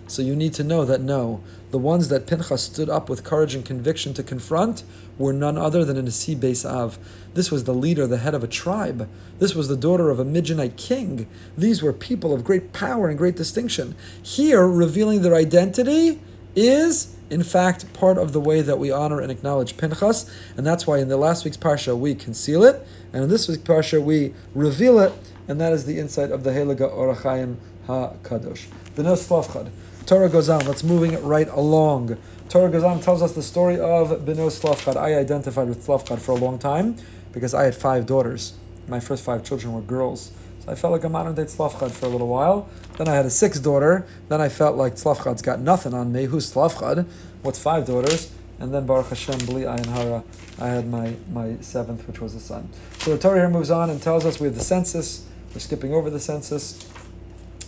[0.07, 3.55] So you need to know that no, the ones that Pinchas stood up with courage
[3.55, 4.83] and conviction to confront
[5.17, 6.99] were none other than a Nasi Beis Av.
[7.33, 9.09] This was the leader, the head of a tribe.
[9.39, 11.27] This was the daughter of a Midianite king.
[11.57, 13.95] These were people of great power and great distinction.
[14.23, 16.21] Here, revealing their identity
[16.55, 20.87] is, in fact, part of the way that we honor and acknowledge Pinchas, and that's
[20.87, 24.35] why in the last week's parsha we conceal it, and in this week's parsha we
[24.55, 25.15] reveal it,
[25.49, 27.57] and that is the insight of the Heliga Ohr HaChaim
[27.89, 28.67] HaKadosh.
[28.97, 29.71] The Slavchad.
[30.05, 30.67] Torah goes on.
[30.67, 32.19] Let's moving right along.
[32.51, 34.97] Torah goes on tells us the story of Beno Slavchad.
[34.97, 36.97] I identified with Slavchad for a long time
[37.33, 38.53] because I had five daughters.
[38.87, 40.33] My first five children were girls.
[40.65, 42.69] So I felt like a modern day Slavchad for a little while.
[42.97, 44.07] Then I had a sixth daughter.
[44.29, 46.25] Then I felt like Slavchad's got nothing on me.
[46.25, 47.07] Who's Slavchad?
[47.43, 48.33] What's five daughters?
[48.61, 50.23] And then Baruch Hashem, Bli Ayin Hara,
[50.61, 52.69] I had my, my seventh, which was a son.
[52.99, 55.27] So the Torah here moves on and tells us we have the census.
[55.53, 56.89] We're skipping over the census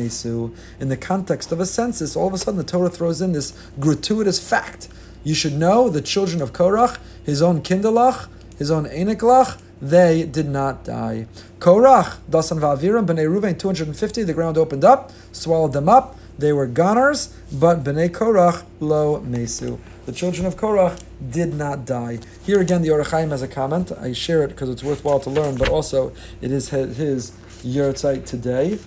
[0.80, 3.52] In the context of a census, all of a sudden the Torah throws in this
[3.78, 4.88] gratuitous fact.
[5.24, 10.48] You should know the children of Korach, his own Kindalach, his own Eniklach, they did
[10.48, 11.26] not die.
[11.58, 16.16] Korach, Dasan Va'aviram, Bnei Ruvain, 250, the ground opened up, swallowed them up.
[16.38, 19.78] They were goners, but Bnei Korach, lo mesu.
[20.06, 22.20] The children of Korach did not die.
[22.44, 23.92] Here again, the Ohr HaChaim has a comment.
[23.92, 28.78] I share it because it's worthwhile to learn, but also it is his yahrzeit today.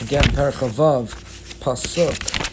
[0.00, 1.14] Again, Perchavav,
[1.60, 2.52] Pasuk,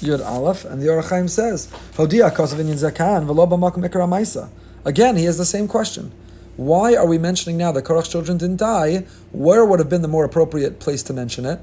[0.00, 4.50] Yud Aleph, and the Ohr HaChaim says, Hodia kosav zakan, v'lo b'makom ikar
[4.84, 6.10] Again, he has the same question.
[6.56, 9.06] Why are we mentioning now that Korach's children didn't die?
[9.32, 11.60] Where would have been the more appropriate place to mention it?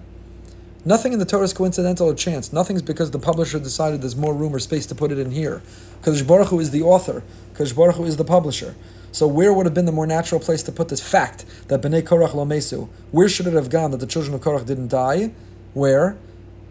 [0.83, 2.51] Nothing in the Torah is coincidental or chance.
[2.51, 5.61] Nothing's because the publisher decided there's more room or space to put it in here.
[6.01, 7.23] Kadosh Baruch Hu is the author.
[7.53, 8.75] Kadosh Baruch Hu is the publisher.
[9.13, 12.01] So where would have been the more natural place to put this fact that Bnei
[12.01, 12.89] Korach lo mesu?
[13.11, 15.31] Where should it have gone that the children of Korach didn't die?
[15.73, 16.17] Where?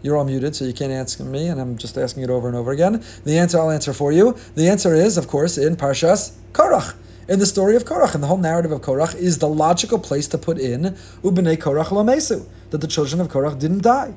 [0.03, 2.57] You're all muted, so you can't answer me, and I'm just asking it over and
[2.57, 3.03] over again.
[3.23, 4.35] The answer I'll answer for you.
[4.55, 6.95] The answer is, of course, in Parshas Korach
[7.27, 8.13] in the story of Korach.
[8.13, 11.87] And the whole narrative of Korach is the logical place to put in Ubnei Korach
[11.87, 14.13] Lamesu, that the children of Korach didn't die.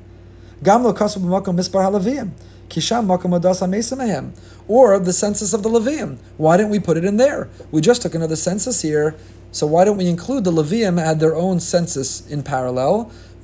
[0.63, 2.31] Gam lo kasu b'makom mispar.
[2.69, 4.33] Kisham makom adas
[4.67, 6.17] Or the census of the Levium.
[6.37, 7.49] Why didn't we put it in there?
[7.71, 9.15] We just took another census here,
[9.51, 13.11] so why don't we include the Levium had their own census in parallel?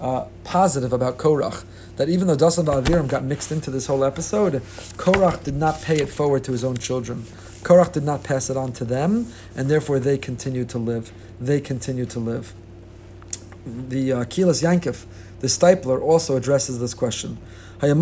[0.00, 1.64] uh, positive about Korach.
[1.96, 4.54] That even though Dasan Aviram got mixed into this whole episode,
[4.96, 7.24] Korach did not pay it forward to his own children.
[7.62, 11.12] Korach did not pass it on to them, and therefore they continued to live.
[11.38, 12.54] They continued to live.
[13.66, 14.62] The uh, Kilas
[15.40, 17.38] the Steipler, also addresses this question.
[17.82, 17.94] Listen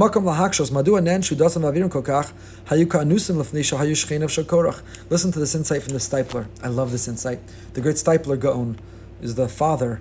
[5.32, 6.46] to this insight from the Steipler.
[6.62, 7.38] I love this insight.
[7.74, 8.78] The great Steipler Gaon
[9.22, 10.00] is the father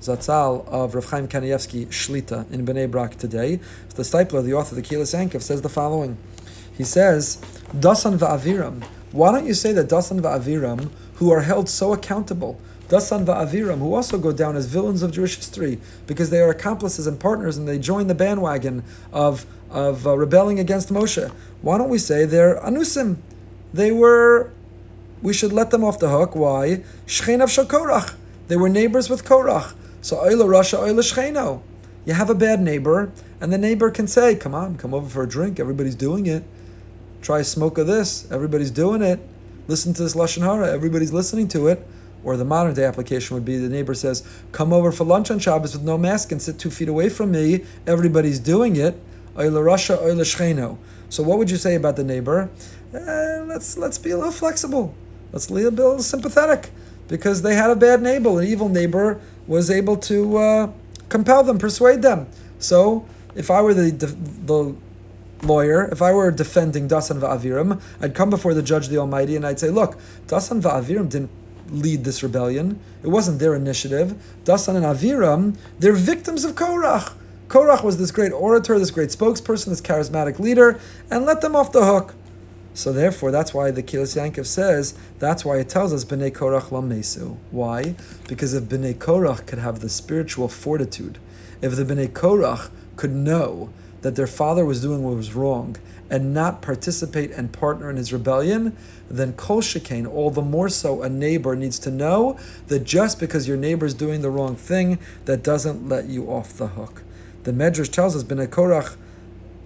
[0.00, 3.60] Zatzal of Rav Chaim Kanievsky Shlita in Bnei Brak today.
[3.94, 6.16] The Steipler, the author of the Kilas Yankov, says the following.
[6.76, 7.38] He says,
[7.74, 8.84] Dasan va'aviram.
[9.10, 13.94] Why don't you say that Dasan va'aviram, who are held so accountable, Dasan va'aviram, who
[13.94, 17.66] also go down as villains of Jewish history, because they are accomplices and partners and
[17.66, 21.28] they join the bandwagon of, of uh, rebelling against Moshe.
[21.60, 23.16] Why don't we say they're anusim?
[23.74, 24.52] They were,
[25.20, 26.36] we should let them off the hook.
[26.36, 26.84] Why?
[27.06, 28.14] Shchein of Shakorach.
[28.46, 29.74] They were neighbors with Korach.
[30.00, 31.62] So Oila Rasha Oila Shcheno.
[32.04, 35.22] You have a bad neighbor, and the neighbor can say, Come on, come over for
[35.22, 35.60] a drink.
[35.60, 36.44] Everybody's doing it.
[37.20, 38.30] Try a smoke of this.
[38.30, 39.20] Everybody's doing it.
[39.66, 40.72] Listen to this Lashon Hara.
[40.72, 41.86] Everybody's listening to it.
[42.24, 45.38] Or the modern day application would be the neighbor says, Come over for lunch on
[45.38, 47.64] Shabbos with no mask and sit two feet away from me.
[47.86, 48.98] Everybody's doing it.
[49.34, 50.78] Oila Rasha Oila Shcheno.
[51.10, 52.50] So what would you say about the neighbor?
[52.92, 54.94] Eh, let's let's be a little flexible.
[55.32, 56.70] Let's be a little sympathetic.
[57.08, 58.40] Because they had a bad neighbor.
[58.40, 60.72] An evil neighbor was able to uh,
[61.08, 62.28] compel them, persuade them.
[62.58, 64.74] So if I were the, the
[65.46, 69.46] lawyer, if I were defending Dasan Va'aviram, I'd come before the judge, the Almighty, and
[69.46, 71.30] I'd say, look, Dasan Va'aviram didn't
[71.70, 72.78] lead this rebellion.
[73.02, 74.20] It wasn't their initiative.
[74.44, 77.12] Dasan and Aviram, they're victims of Korach.
[77.48, 80.80] Korach was this great orator, this great spokesperson, this charismatic leader,
[81.10, 82.14] and let them off the hook.
[82.74, 86.68] So therefore, that's why the Kilis Yankov says, that's why it tells us B'nai Korach
[86.68, 87.36] Lamesu.
[87.50, 87.96] Why?
[88.28, 91.18] Because if B'nai Korach could have the spiritual fortitude,
[91.60, 93.70] if the B'nai Korach could know
[94.02, 95.76] that their father was doing what was wrong
[96.08, 98.76] and not participate and partner in his rebellion,
[99.10, 102.38] then kol shekain, all the more so a neighbor needs to know
[102.68, 106.56] that just because your neighbor is doing the wrong thing, that doesn't let you off
[106.56, 107.02] the hook.
[107.42, 108.96] The Medrash tells us, B'nai Korach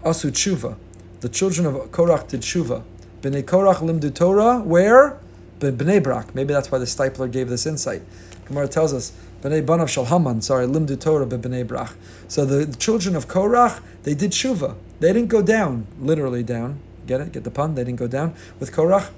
[0.03, 0.77] asu tshuva.
[1.21, 2.85] The children of Korach did tshuva.
[3.23, 5.19] B'nai Korach limdu Torah, where?
[5.61, 6.35] B'nai Brak.
[6.35, 8.03] Maybe that's why the Steipler gave this insight.
[8.47, 9.13] Gemara tells us,
[9.43, 11.95] B'nai Banav Shalhaman, sorry, limdu Torah b'nei Brak.
[12.27, 14.75] So the, children of Korach, they did tshuva.
[15.01, 16.81] They didn't go down, literally down.
[17.07, 17.33] Get it?
[17.33, 17.75] Get the pun?
[17.75, 19.11] They didn't go down with Korach.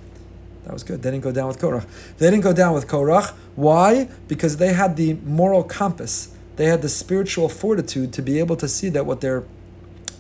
[0.64, 1.02] That was good.
[1.02, 1.86] They didn't go down with Korach.
[2.18, 3.32] They didn't go down with Korach.
[3.54, 4.08] Why?
[4.28, 6.34] Because they had the moral compass.
[6.56, 9.44] They had the spiritual fortitude to be able to see that what their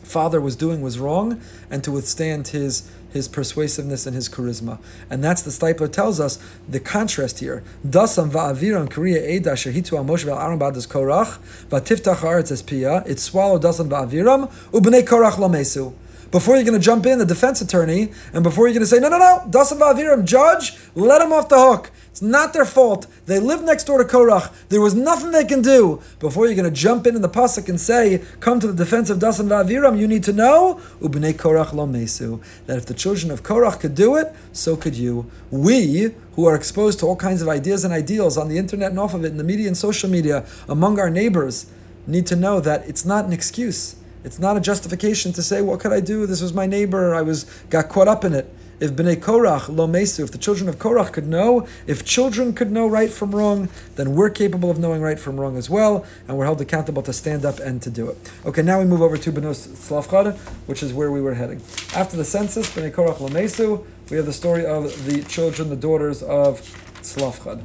[0.02, 4.78] father was doing was wrong and to withstand his his persuasiveness and his charisma.
[5.08, 6.38] And that's the Steipler tells us
[6.68, 7.62] the contrast here.
[7.86, 11.38] Dasan va'aviram Korea eda shehitu amosh ve'aron ba'das korach
[11.70, 13.04] va'tiftach haaretz es pia.
[13.06, 15.94] It swallowed dasan va'aviram ubnei korach lamesu.
[16.34, 18.98] Before you're going to jump in, the defense attorney, and before you're going to say,
[18.98, 21.92] no, no, no, Dasan va'aviram, judge, let him off the hook.
[22.10, 23.06] It's not their fault.
[23.26, 24.52] They live next door to Korach.
[24.68, 26.02] There was nothing they can do.
[26.18, 29.10] Before you're going to jump in in the pasuk and say, "Come to the defense
[29.10, 33.30] of Dasan Vaviram," you need to know Ubnei Korach lo mesu that if the children
[33.30, 35.30] of Korach could do it, so could you.
[35.52, 38.98] We who are exposed to all kinds of ideas and ideals on the internet and
[38.98, 41.66] off of it, in the media and social media, among our neighbors,
[42.08, 43.94] need to know that it's not an excuse.
[44.24, 46.26] It's not a justification to say, "What could I do?
[46.26, 47.14] This was my neighbor.
[47.14, 50.68] I was got caught up in it." if Bnei Korach lo mesu, if the children
[50.68, 54.78] of Korach could know, if children could know right from wrong, then we're capable of
[54.78, 57.90] knowing right from wrong as well, and we're held accountable to stand up and to
[57.90, 58.16] do it.
[58.44, 61.60] Okay, now we move over to Benos Slavchad, which is where we were heading.
[61.94, 65.76] After the census, Bnei Korach lo mesu, we have the story of the children, the
[65.76, 66.60] daughters of
[67.02, 67.62] Slavchad,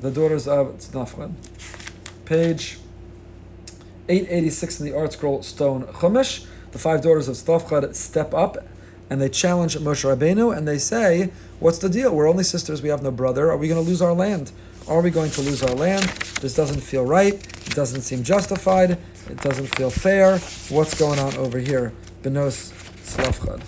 [0.00, 1.32] the daughters of Tzlafchad.
[2.24, 2.78] Page
[4.08, 6.46] 886 in the ArtScroll Stone Chumash.
[6.72, 8.58] The five daughters of Slavchad step up
[9.08, 11.30] and they challenge Moshe Rabbeinu and they say,
[11.60, 12.14] "What's the deal?
[12.14, 12.82] We're only sisters.
[12.82, 13.50] We have no brother.
[13.50, 14.52] Are we going to lose our land?
[14.88, 16.04] Are we going to lose our land?
[16.40, 17.34] This doesn't feel right.
[17.34, 18.98] It doesn't seem justified.
[19.30, 20.38] It doesn't feel fair.
[20.68, 21.92] What's going on over here?"
[22.22, 22.72] Benos
[23.04, 23.62] Slavchad.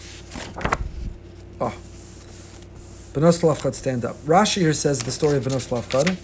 [1.60, 1.66] Oh.
[1.66, 1.74] Ah.
[3.12, 4.16] Benos Slavchad, stand up.
[4.24, 6.16] Rashi here says the story of Benos Slavchad.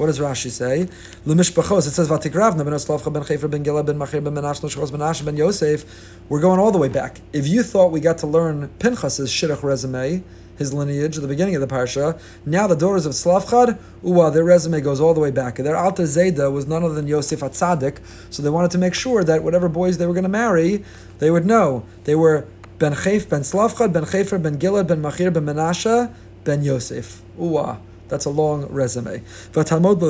[0.00, 0.88] What does Rashi say?
[1.26, 1.86] L'mishpachos.
[1.86, 5.20] It says Vatikravna ben Oslavcha ben Chefer ben Gila ben Machir ben Menash ben Ash
[5.20, 5.84] ben Yosef.
[6.30, 7.20] We're going all the way back.
[7.34, 10.24] If you thought we got to learn Pinchas's shidduch resume,
[10.56, 14.42] his lineage at the beginning of the parsha, now the daughters of Slavchad, uwa, their
[14.42, 15.56] resume goes all the way back.
[15.56, 17.98] Their alter Zayda was none other than Yosef Atzadik,
[18.30, 20.82] so they wanted to make sure that whatever boys they were going to marry,
[21.18, 21.84] they would know.
[22.04, 22.46] They were
[22.78, 26.10] Ben Chayf, Ben Slavchad, Ben Chefer, Ben Gilad, Ben Machir, Ben Menashe,
[26.44, 27.20] Ben Yosef.
[27.38, 27.80] Uwa.
[28.10, 29.22] That's a long resume.
[29.52, 30.02] V'talmod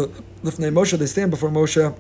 [0.42, 1.94] l'fnei Moshe, they stand before Moshe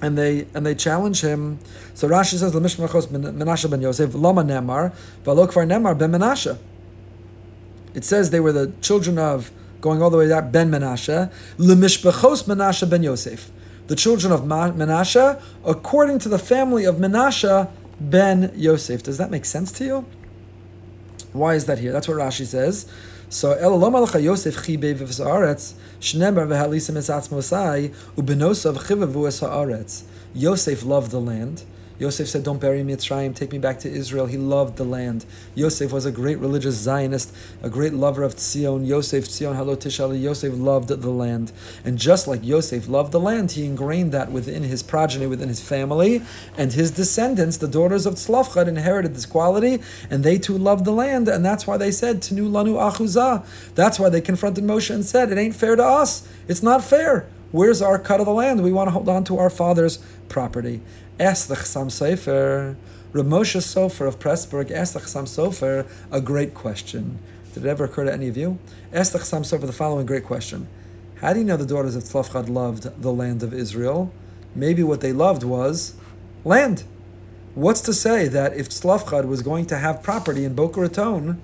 [0.00, 1.58] and they and they challenge him.
[1.94, 6.56] So Rashi says Lemishmachos Menashe ben Yosef Lama Nemar Valokvar Nemar ben Menashe.
[7.94, 12.44] It says they were the children of going all the way back Ben Menashe Lemishmachos
[12.44, 13.50] Menashe ben Yosef.
[13.88, 17.70] The children of Menashe, according to the family of Menashe
[18.00, 19.02] ben Yosef.
[19.02, 20.06] Does that make sense to you?
[21.32, 21.92] Why is that here?
[21.92, 22.90] That's what Rashi says.
[23.28, 30.02] So El Malcha Yosef Chibe v'Saaretz Shnemer v'Halisim Es Atzmosai Ubenosav Chivavu Es Haaretz.
[30.32, 31.62] Yosef loved the land.
[31.98, 34.26] Yosef said, Don't bury me at Mitzrayim, take me back to Israel.
[34.26, 35.24] He loved the land.
[35.54, 38.86] Yosef was a great religious Zionist, a great lover of Tzion.
[38.86, 41.52] Yosef, Tzion, Halo Tishali, Yosef loved the land.
[41.84, 45.60] And just like Yosef loved the land, he ingrained that within his progeny, within his
[45.60, 46.22] family,
[46.56, 49.80] and his descendants, the daughters of Tzlafchad, inherited this quality,
[50.10, 53.44] and they too loved the land, and that's why they said, Tenu Lanu Achuzah.
[53.74, 56.28] That's why they confronted Moshe and said, It ain't fair to us.
[56.48, 57.26] It's not fair.
[57.56, 58.62] Where's our cut of the land?
[58.62, 59.96] We want to hold on to our father's
[60.28, 60.82] property
[61.18, 62.76] asked the Chassam Sofer,
[63.14, 67.18] Ramosha Sofer of Pressburg asked the Chassam Sofer a great question.
[67.54, 68.58] Did it ever occur to any of you?
[68.92, 70.68] Asked the Chassam Sofer the following great question.
[71.22, 74.12] How do you know the daughters of Tzlafchad loved the land of Israel?
[74.54, 75.94] Maybe what they loved was
[76.44, 76.84] land.
[77.54, 81.40] What's to say that if Tzlafchad was going to have property in Boca Raton,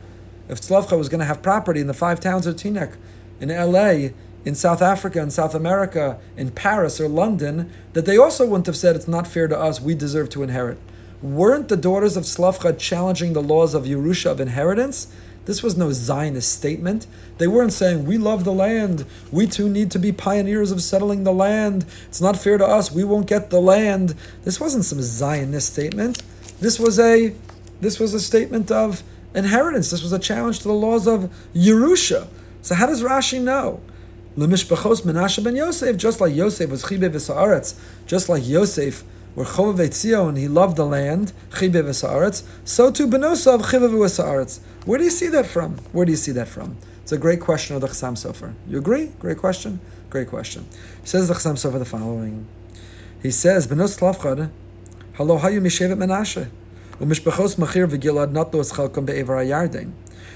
[0.50, 2.96] if Tzlafchad was going to have property in the five towns of Teaneck,
[3.40, 4.10] in LA,
[4.44, 8.76] in South Africa and South America, in Paris or London, that they also wouldn't have
[8.76, 10.78] said it's not fair to us, we deserve to inherit.
[11.22, 15.06] Weren't the daughters of Slavka challenging the laws of Yerusha of inheritance?
[15.44, 17.06] This was no Zionist statement.
[17.38, 19.04] They weren't saying, we love the land.
[19.30, 21.84] We too need to be pioneers of settling the land.
[22.06, 22.92] It's not fair to us.
[22.92, 24.14] We won't get the land.
[24.44, 26.22] This wasn't some Zionist statement.
[26.60, 27.34] This was a,
[27.80, 29.02] this was a statement of
[29.34, 29.90] inheritance.
[29.90, 32.28] This was a challenge to the laws of Yerusha.
[32.62, 33.80] So how does Rashi know?
[34.36, 39.04] Lemishpachos Menashe ben Yosef, just like Yosef was chibe v'sa'aretz, just like Yosef
[39.34, 44.60] were chov Tzion, he loved the land, chibe v'sa'aretz, so too Benosav chive v'sa'aretz.
[44.86, 45.76] Where do you see that from?
[45.92, 46.78] Where do you see that from?
[47.02, 48.54] It's a great question of the Chassam Sofer.
[48.66, 49.10] You agree?
[49.18, 49.80] Great question?
[50.08, 50.66] Great question.
[51.02, 52.46] He says the Chassam Sofer the following.
[53.22, 54.50] He says, Benos Lavchad,
[55.18, 56.48] Halo hayu mishevet Menashe,
[57.00, 59.92] u'mishpachos Machir v'Gilad natlo es chalkom be'evar hayarden.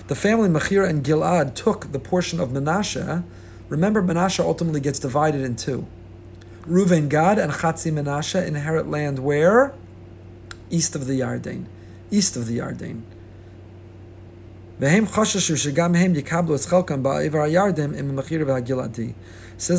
[0.08, 3.24] The family Machir and Gilad took the portion of Menashe.
[3.68, 5.86] Remember, Menashe ultimately gets divided in two.
[6.62, 9.74] Reuven, Gad, and Chatzi Menashe inherit land where?
[10.70, 11.66] East of the Yarden.
[12.10, 13.02] East of the Yarden.
[14.78, 14.92] Says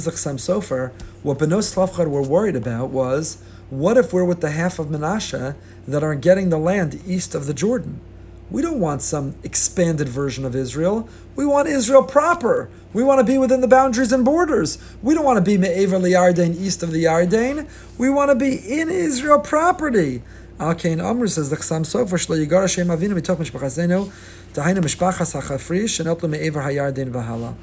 [0.06, 3.38] the Chassam Sofer, what Benos Slavchad were worried about was,
[3.70, 5.56] what if we're with the half of Menashe
[5.88, 8.02] that are getting the land east of the Jordan?
[8.50, 11.10] We don't want some expanded version of Israel.
[11.36, 12.70] We want Israel proper.
[12.94, 14.78] We want to be within the boundaries and borders.
[15.02, 17.68] We don't want to be Me'ever Yarden, east of the Yarden.
[17.98, 20.22] We want to be in Israel property.
[20.60, 24.12] Al Kain Amr says the Chassam Sofer Shlo Yigar Hashem Avinu Mitoch Mishpachasenu
[24.54, 27.56] Tahina Mishpachas HaChafri Shenotlu Me'ever HaYarden V'Hala.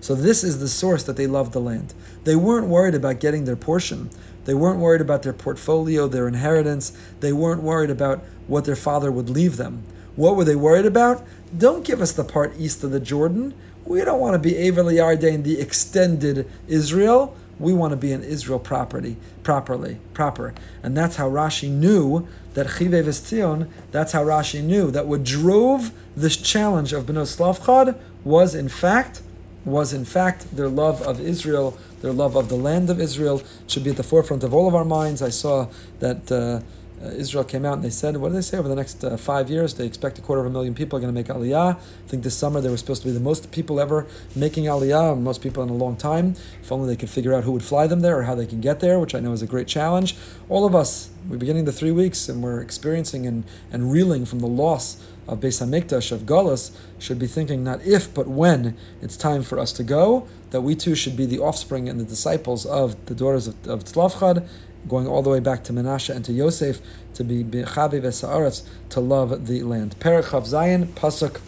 [0.00, 1.94] So this is the source that they loved the land.
[2.24, 4.10] They weren't worried about getting their portion.
[4.44, 6.92] They weren't worried about their portfolio, their inheritance.
[7.20, 9.82] They weren't worried about what their father would leave them.
[10.16, 11.24] What were they worried about?
[11.56, 13.54] Don't give us the part east of the Jordan.
[13.84, 17.36] We don't want to be Ever Yarden, the extended Israel.
[17.58, 20.54] We want to be in Israel property, properly, proper.
[20.82, 25.92] And that's how Rashi knew that Chive Tzion, that's how Rashi knew that what drove
[26.16, 29.22] this challenge of Benos Slavchad was in fact,
[29.64, 33.84] was in fact their love of Israel, their love of the land of Israel should
[33.84, 35.22] be at the forefront of all of our minds.
[35.22, 35.68] I saw
[36.00, 36.60] that uh,
[37.02, 38.56] uh, Israel came out and they said, what did they say?
[38.56, 41.00] Over the next uh, five years, they expect a quarter of a million people are
[41.00, 41.76] going to make Aliyah.
[41.76, 45.18] I think this summer they were supposed to be the most people ever making Aliyah,
[45.20, 46.36] most people in a long time.
[46.62, 48.60] If only they could figure out who would fly them there or how they can
[48.60, 50.16] get there, which I know is a great challenge.
[50.48, 54.38] All of us, we're beginning the three weeks and we're experiencing and, and reeling from
[54.38, 59.16] the loss of Beis Hamikdash, of Gullus, should be thinking not if, but when it's
[59.16, 62.64] time for us to go, that we too should be the offspring and the disciples
[62.64, 64.48] of the daughters of, of Tzlavchad,
[64.88, 66.80] going all the way back to Menashe and to Yosef,
[67.14, 69.98] to be Chaviv Esa'aretz, to love the land.
[69.98, 71.40] Perach Chav Zayin, Pasuk,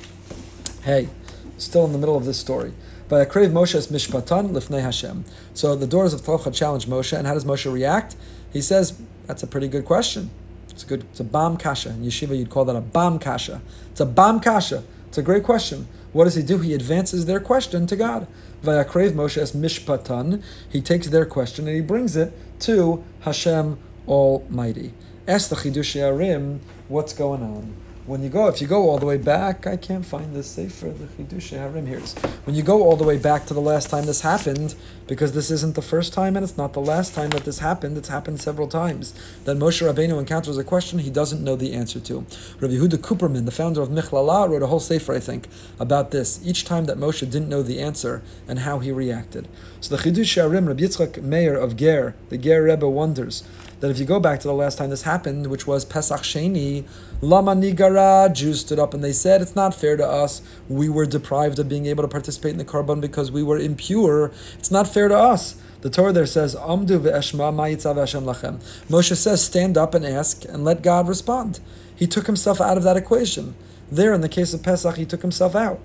[0.83, 1.09] hey,
[1.57, 2.73] still in the middle of this story.
[3.09, 5.25] By crave Moshe's mishpatan lifnei Hashem.
[5.55, 8.17] So the daughters of Tzlavchad challenge Moshe, and how does Moshe react?
[8.53, 10.31] He says, that's a pretty good question.
[10.69, 11.91] It's a good, it's a bam kasha.
[11.91, 13.61] In yeshiva, you'd call that a bam kasha.
[13.91, 14.85] It's a bam kasha.
[15.09, 15.89] It's a great question.
[16.13, 16.59] What does he do?
[16.59, 18.27] He advances their question to God.
[18.63, 20.43] Vayakrev Moshe as mishpatan.
[20.69, 24.95] He takes their question and he brings it to Hashem Almighty.
[25.27, 27.77] Ask the Chidushei HaRim what's going on
[28.09, 30.89] when you go, if you go all the way back, I can't find this sefer,
[30.89, 32.01] the Chidushei HaRim here.
[32.45, 34.75] When you go all the way back to the last time this happened,
[35.07, 37.99] because this isn't the first time and it's not the last time that this happened,
[37.99, 39.13] it's happened several times,
[39.45, 42.25] that Moshe Rabbeinu encounters a question he doesn't know the answer to.
[42.61, 45.47] Rabbi Yehuda Copperman, the founder of Michlala, wrote a whole sefer, I think,
[45.79, 49.49] about this, each time that Moshe didn't know the answer and how he reacted.
[49.83, 53.45] So the Chidushei HaRim, Rabbi Yitzchak Meir of Ger, the Ger Rebbe wonders,
[53.81, 56.85] that if you go back to the last time this happened, which was Pesach Sheni,
[57.21, 60.43] Lama Nigara, Jews stood up and they said, It's not fair to us.
[60.69, 64.33] We were deprived of being able to participate in the Korban because we were impure.
[64.59, 65.61] It's not fair to us.
[65.81, 68.57] The Torah there says, Amdu ve'eshma ma'itzav Hashem lachem.
[68.89, 71.61] Moshe says, stand up and ask and let God respond.
[71.95, 73.55] He took himself out of that equation.
[73.91, 75.81] There, in the case of Pesach, he took himself out.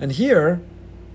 [0.00, 0.62] And here,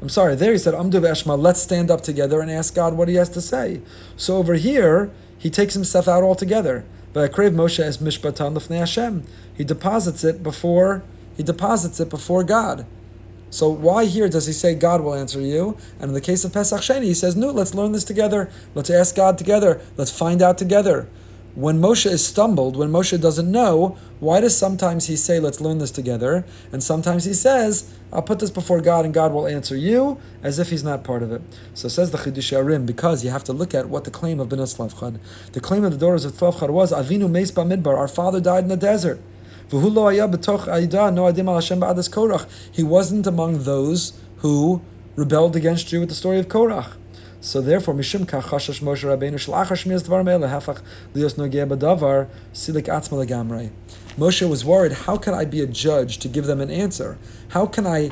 [0.01, 3.15] I'm sorry, there he said, Amdu let's stand up together and ask God what he
[3.15, 3.81] has to say.
[4.17, 5.11] So over here,
[5.41, 6.85] he takes himself out altogether.
[7.13, 9.23] But Akrave Moshe as Mishpatan Lefnei Hashem.
[9.57, 11.03] He deposits it before
[11.35, 12.85] he deposits it before God.
[13.49, 15.75] So why here does he say God will answer you?
[15.99, 18.51] And in the case of Pesach Sheni, he says, no, let's learn this together.
[18.75, 19.81] Let's ask God together.
[19.97, 21.09] Let's find out together
[21.55, 25.79] when Moshe is stumbled, when Moshe doesn't know, why does sometimes he say, let's learn
[25.79, 26.45] this together?
[26.71, 30.59] And sometimes he says, I'll put this before God and God will answer you, as
[30.59, 31.41] if he's not part of it.
[31.73, 34.49] So says the Chidushei HaRim, because you have to look at what the claim of
[34.49, 35.19] Bnei Slavchad.
[35.51, 38.69] The claim of the daughters of Slavchad was, Avinu Meis Midbar, our father died in
[38.69, 39.19] the desert.
[39.69, 39.77] He
[42.83, 44.81] wasn't among those who
[45.15, 46.93] rebelled against you with the story of Korach.
[47.43, 49.33] So therefore, Moshe Rabbeinu
[50.03, 50.81] Dvar Hafach
[51.15, 51.33] Lios
[52.53, 53.71] Silik Atzma Legamrei.
[54.15, 57.17] Moshe was worried, how can I be a judge to give them an answer?
[57.49, 58.11] How can I,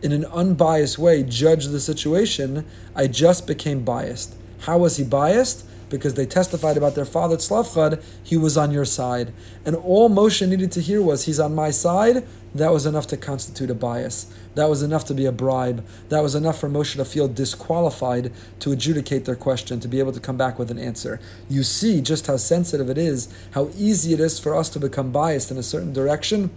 [0.00, 2.64] in an unbiased way, judge the situation?
[2.94, 4.36] I just became biased.
[4.60, 5.66] How was he biased?
[5.88, 9.32] Because they testified about their father Tzlavchad, he was on your side.
[9.64, 13.16] And all Moshe needed to hear was, he's on my side, that was enough to
[13.16, 14.26] constitute a bias.
[14.54, 15.84] That was enough to be a bribe.
[16.08, 20.12] That was enough for Moshe to feel disqualified to adjudicate their question, to be able
[20.12, 21.20] to come back with an answer.
[21.48, 25.12] You see just how sensitive it is, how easy it is for us to become
[25.12, 26.50] biased in a certain direction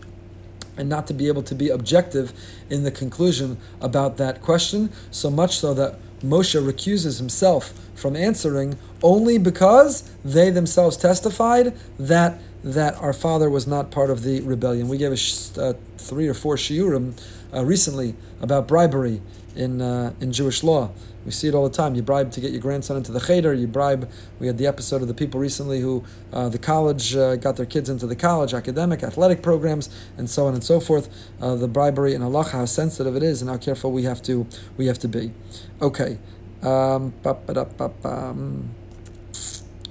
[0.77, 2.31] and not to be able to be objective
[2.69, 8.77] in the conclusion about that question, so much so that Moshe recuses himself from answering
[9.03, 14.87] only because they themselves testified that that our father was not part of the rebellion.
[14.87, 17.19] We gave a uh, three or four shiurim
[17.53, 19.21] uh, recently about bribery
[19.55, 20.91] in uh, in Jewish law.
[21.25, 21.95] We see it all the time.
[21.95, 23.53] You bribe to get your grandson into the cheder.
[23.53, 24.09] You bribe.
[24.39, 27.65] We had the episode of the people recently who uh, the college uh, got their
[27.65, 31.09] kids into the college, academic, athletic programs, and so on and so forth.
[31.41, 34.47] Uh, the bribery in halacha, how sensitive it is, and how careful we have to
[34.77, 35.33] we have to be.
[35.81, 36.19] Okay.
[36.61, 37.13] Um,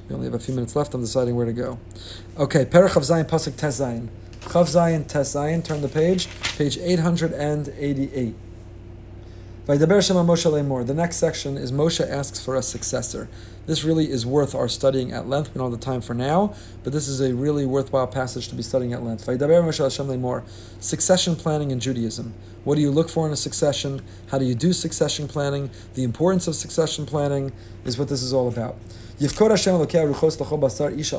[0.09, 0.95] we only have a few minutes left.
[0.95, 1.79] I'm deciding where to go.
[2.39, 4.09] Okay, Perach of Zion, Pasuk Tes Zayin.
[4.41, 8.35] Chav Zayin, Tes Zayin, turn the page, page 888.
[9.67, 10.87] Vaydaber Shema Moshe Lemor.
[10.87, 13.29] The next section is Moshe asks for a successor.
[13.67, 15.53] This really is worth our studying at length.
[15.53, 18.55] We don't have the time for now, but this is a really worthwhile passage to
[18.55, 19.25] be studying at length.
[20.81, 22.33] Succession planning in Judaism.
[22.65, 24.01] What do you look for in a succession?
[24.29, 25.69] How do you do succession planning?
[25.93, 27.53] The importance of succession planning
[27.85, 28.77] is what this is all about.
[29.21, 31.13] Hashem ruchos basar ish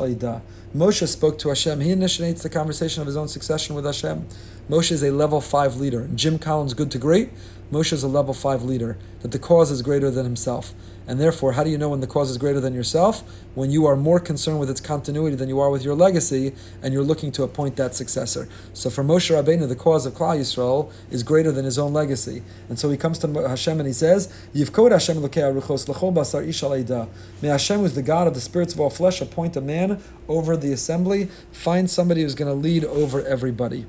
[0.74, 1.82] Moshe spoke to Hashem.
[1.82, 4.26] He initiates the conversation of his own succession with Hashem.
[4.70, 6.08] Moshe is a level five leader.
[6.16, 7.30] Jim Collins, good to great.
[7.74, 8.98] Moshe is a level five leader.
[9.22, 10.74] That the cause is greater than himself.
[11.10, 13.24] And therefore, how do you know when the cause is greater than yourself?
[13.56, 16.54] When you are more concerned with its continuity than you are with your legacy,
[16.84, 18.48] and you're looking to appoint that successor.
[18.76, 22.44] So for Moshe Rabbeinu, the cause of Klal Yisrael is greater than his own legacy.
[22.70, 27.10] And so he comes to Hashem and he says, Yivkod Hashem basar
[27.42, 30.56] May Hashem, who's the God of the spirits of all flesh, appoint a man over
[30.56, 31.26] the assembly.
[31.52, 33.88] Find somebody who's going to lead over everybody.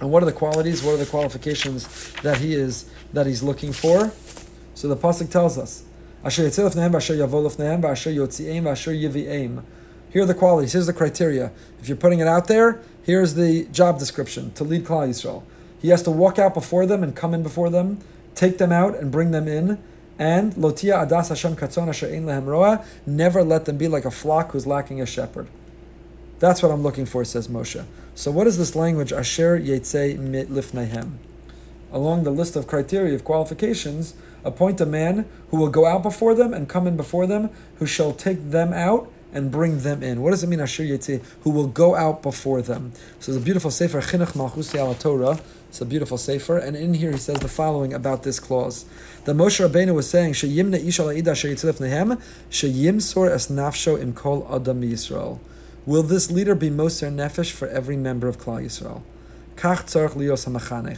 [0.00, 0.82] And what are the qualities?
[0.82, 4.12] What are the qualifications that he is that he's looking for?
[4.74, 5.84] So the pasuk tells us.
[6.24, 6.46] Here
[10.22, 10.72] are the qualities.
[10.72, 11.50] Here's the criteria.
[11.80, 15.42] If you're putting it out there, here's the job description to lead Klal Yisrael.
[15.80, 17.98] He has to walk out before them and come in before them,
[18.36, 19.82] take them out and bring them in,
[20.16, 22.84] and lotia adas Hashem katzon asher ein lehem roa.
[23.04, 25.48] Never let them be like a flock who's lacking a shepherd.
[26.38, 27.84] That's what I'm looking for, says Moshe.
[28.14, 29.12] So what is this language?
[29.12, 31.14] Asher yetzei lifnehem.
[31.90, 34.14] Along the list of criteria of qualifications,
[34.44, 37.86] appoint a man who will go out before them and come in before them, who
[37.86, 40.20] shall take them out and bring them in.
[40.20, 41.22] What does it mean, Asher Yetzeh?
[41.42, 42.92] Who will go out before them.
[43.18, 45.40] So it's a beautiful sefer, Chinuch Malchusi ala Torah.
[45.68, 48.84] It's a beautiful sefer, and in here he says the following about this clause.
[49.24, 52.20] The Moshe Rabbeinu was saying, "Sheyimne isha la'ida sheyitzlef nehem,
[52.50, 55.38] sheyimsor es nafsho im kol adam Yisrael."
[55.86, 59.00] Will this leader be moser nefesh for every member of Klal Yisrael?
[59.56, 60.94] Kach tzarich lios ha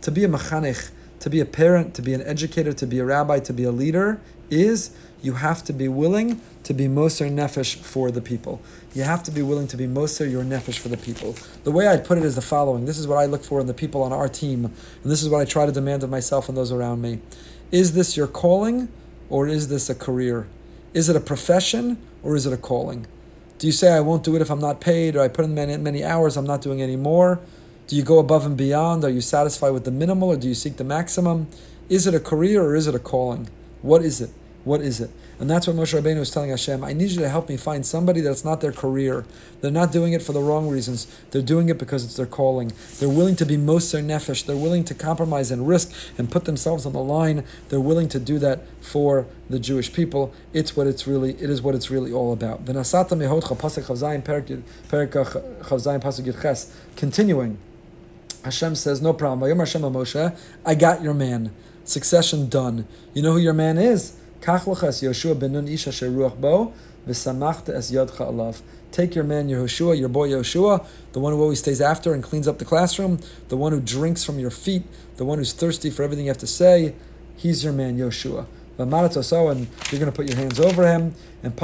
[0.00, 0.90] To be a machanech
[1.20, 3.72] to be a parent, to be an educator, to be a rabbi, to be a
[3.72, 8.60] leader is you have to be willing to be Moser Nefesh for the people.
[8.94, 11.34] You have to be willing to be Moser your Nefesh for the people.
[11.64, 13.66] The way I'd put it is the following this is what I look for in
[13.66, 16.48] the people on our team, and this is what I try to demand of myself
[16.48, 17.20] and those around me.
[17.72, 18.88] Is this your calling,
[19.28, 20.46] or is this a career?
[20.94, 23.06] Is it a profession, or is it a calling?
[23.58, 25.54] Do you say, I won't do it if I'm not paid, or I put in
[25.54, 27.40] many, many hours, I'm not doing any more?
[27.86, 29.04] Do you go above and beyond?
[29.04, 31.46] Are you satisfied with the minimal or do you seek the maximum?
[31.88, 33.48] Is it a career or is it a calling?
[33.80, 34.30] What is it?
[34.64, 35.10] What is it?
[35.38, 36.82] And that's what Moshe Rabbeinu was telling Hashem.
[36.82, 39.24] I need you to help me find somebody that's not their career.
[39.60, 41.06] They're not doing it for the wrong reasons.
[41.30, 42.72] They're doing it because it's their calling.
[42.98, 44.44] They're willing to be moser nefesh.
[44.44, 47.44] They're willing to compromise and risk and put themselves on the line.
[47.68, 50.34] They're willing to do that for the Jewish people.
[50.52, 51.34] It's what it's really.
[51.34, 52.64] It is what it's really all about.
[56.96, 57.58] Continuing.
[58.46, 59.50] Hashem says, no problem.
[59.50, 61.52] Moshe, I got your man.
[61.82, 62.86] Succession done.
[63.12, 64.16] You know who your man is?
[64.40, 64.60] Take
[69.16, 72.60] your man Yehoshua, your boy Yehoshua, the one who always stays after and cleans up
[72.60, 73.18] the classroom,
[73.48, 74.84] the one who drinks from your feet,
[75.16, 76.94] the one who's thirsty for everything you have to say.
[77.36, 78.46] He's your man Yehoshua.
[78.78, 81.14] And you're going to put your hands over him.
[81.42, 81.58] And.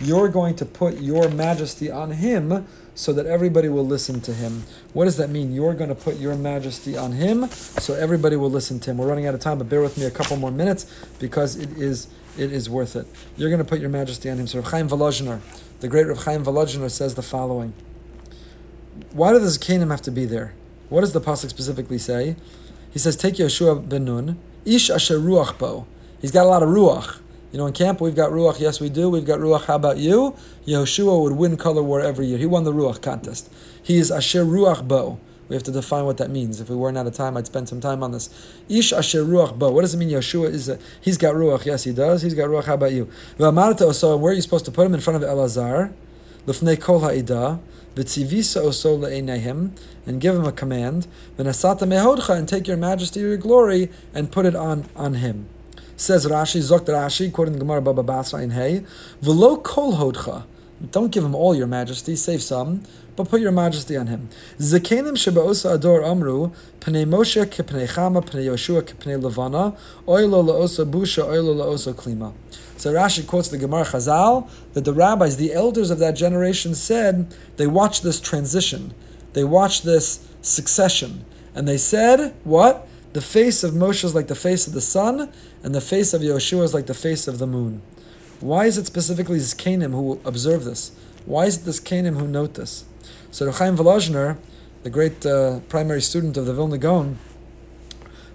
[0.00, 4.64] You're going to put your majesty on him so that everybody will listen to him.
[4.92, 5.52] What does that mean?
[5.52, 8.98] You're going to put your majesty on him so everybody will listen to him.
[8.98, 10.84] We're running out of time, but bear with me a couple more minutes
[11.18, 13.06] because it is it is worth it.
[13.36, 14.46] You're going to put your majesty on him.
[14.46, 15.40] So Rav Chaim Volozhiner,
[15.80, 17.74] the great Rav Chaim Volozhiner says the following.
[19.12, 20.54] Why does Canaan have to be there?
[20.88, 22.36] What does the pasuk specifically say?
[22.90, 25.86] He says, "Take Yeshua ben Nun, ish asher ruach bo."
[26.20, 27.18] He's got a lot of ruach.
[27.52, 28.58] You know, in camp we've got ruach.
[28.58, 29.10] Yes, we do.
[29.10, 29.66] We've got ruach.
[29.66, 30.34] How about you?
[30.66, 32.38] Yehoshua would win color war every year.
[32.38, 33.52] He won the ruach contest.
[33.82, 35.20] He is asher ruach bo.
[35.48, 36.62] We have to define what that means.
[36.62, 38.30] If we weren't out of time, I'd spend some time on this.
[38.70, 39.70] Ish asher ruach bo.
[39.70, 40.08] What does it mean?
[40.08, 41.66] Yeshua is a, he's got ruach.
[41.66, 42.22] Yes, he does.
[42.22, 42.64] He's got ruach.
[42.64, 43.10] How about you?
[43.36, 45.92] Where are you supposed to put him in front of Elazar?
[46.80, 47.10] Kol.
[50.06, 51.06] And give him a command.
[51.36, 55.48] And take your majesty, your glory, and put it on, on him.
[56.02, 58.84] Says Rashi, Zokt Rashi, quoting the Gemara Baba Basra in Hay,
[59.20, 60.42] Velo kol hodcha.
[60.90, 62.82] Don't give him all your majesty, save some,
[63.14, 64.28] but put your majesty on him.
[64.58, 66.50] Zekenim sheba'osa ador amru,
[66.80, 69.76] pnei Moshe kepnei Chama, pnei Yoshua kepnei Levana,
[70.08, 72.32] oilo la'osa busha, oilo la'osa klima.
[72.76, 77.32] So Rashi quotes the Gemara Chazal that the rabbis, the elders of that generation said,
[77.58, 78.92] they watched this transition,
[79.34, 81.24] they watched this succession,
[81.54, 82.88] and they said, what?
[83.12, 85.30] The face of Moshe is like the face of the sun,
[85.62, 87.82] and the face of Yeshua is like the face of the moon.
[88.40, 90.92] Why is it specifically Zkanim who observe this?
[91.26, 92.84] Why is it the Zkanim who note this?
[93.30, 94.38] So Rechaim Volozhiner,
[94.82, 97.18] the great uh, primary student of the Vilna Gaon,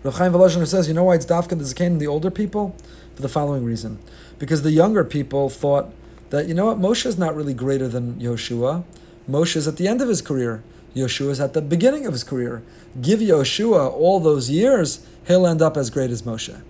[0.03, 2.75] Rechaim Volozhiner says, you know why it's Dafka the Zkanim, the older people?
[3.15, 3.97] For the following reason.
[4.37, 5.91] Because the younger people thought
[6.29, 8.83] that, you know what, Moshe is not really greater than Yeshua.
[9.27, 10.63] Moshe is at the end of his career.
[10.95, 12.61] Yoshua is at the beginning of his career.
[13.01, 16.61] Give Yoshua all those years, he'll end up as great as Moshe.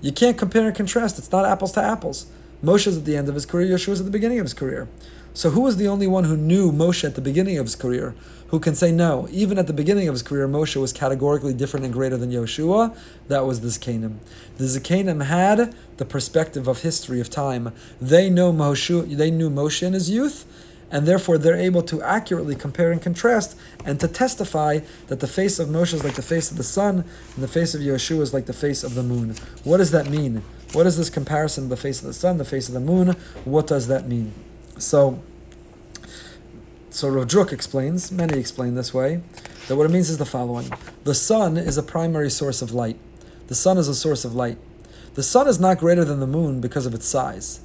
[0.00, 1.18] You can't compare and contrast.
[1.18, 2.26] It's not apples to apples.
[2.62, 4.54] Moshe is at the end of his career, Yeshua is at the beginning of his
[4.54, 4.88] career.
[5.34, 8.14] So who was the only one who knew Moshe at the beginning of his career?
[8.48, 9.28] Who can say no?
[9.30, 12.94] Even at the beginning of his career, Moshe was categorically different and greater than Yoshua.
[13.28, 14.18] That was the Zakanim.
[14.58, 17.72] The Zakanim had the perspective of history of time.
[17.98, 19.16] They know Moshe.
[19.16, 20.44] They knew Moshe in his youth,
[20.92, 25.58] and therefore they're able to accurately compare and contrast and to testify that the face
[25.58, 28.34] of Moshe is like the face of the sun and the face of Yeshua is
[28.34, 29.34] like the face of the moon.
[29.64, 30.44] What does that mean?
[30.72, 33.16] What is this comparison of the face of the sun, the face of the moon?
[33.44, 34.32] What does that mean?
[34.78, 35.22] So,
[36.90, 39.22] so Rav explains, many explain this way,
[39.68, 40.70] that what it means is the following.
[41.04, 42.98] The sun is a primary source of light.
[43.46, 44.58] The sun is a source of light.
[45.14, 47.60] The sun is not greater than the moon because of its size.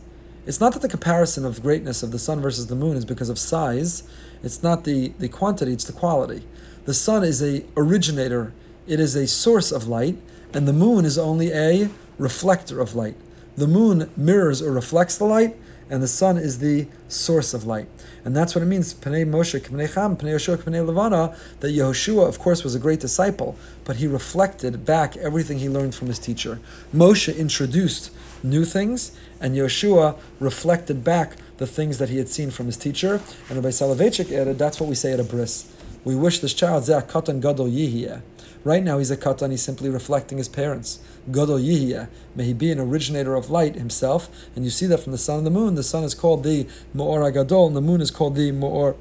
[0.47, 3.27] It's not that the comparison of greatness of the sun versus the moon is because
[3.27, 4.03] of size.
[4.41, 6.43] It's not the, the quantity, it's the quality.
[6.85, 8.53] The sun is a originator,
[8.87, 10.15] it is a source of light,
[10.53, 13.17] and the moon is only a reflector of light.
[13.57, 15.57] The moon mirrors or reflects the light,
[15.89, 17.89] and the sun is the source of light.
[18.23, 22.25] And that's what it means, Pnei Moshe, Pnei Cham, Pnei Yoshua, Pnei Levana, that Yehoshua,
[22.25, 26.19] of course, was a great disciple, but he reflected back everything he learned from his
[26.19, 26.61] teacher.
[26.93, 28.11] Moshe introduced
[28.43, 33.21] new things, and Yeshua reflected back the things that he had seen from his teacher.
[33.49, 35.71] And Rabbi Soloveitchik added, that's what we say at a bris.
[36.03, 38.21] We wish this child, Zeh Katan Gadol Yihiyeh.
[38.63, 40.99] Right now he's a katan, he's simply reflecting his parents.
[41.31, 44.29] Gadol Yihya, may he be an originator of light himself.
[44.55, 45.75] And you see that from the sun and the moon.
[45.75, 48.95] The sun is called the Mo'or HaGadol, and the moon is called the Mo'or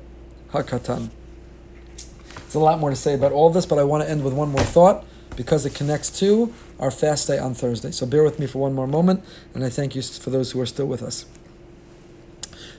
[0.53, 1.11] HaKatan.
[2.35, 4.33] There's a lot more to say about all this, but I want to end with
[4.33, 5.05] one more thought
[5.37, 7.91] because it connects to our fast day on Thursday.
[7.91, 9.25] So bear with me for one more moment,
[9.55, 11.27] and I thank you for those who are still with us.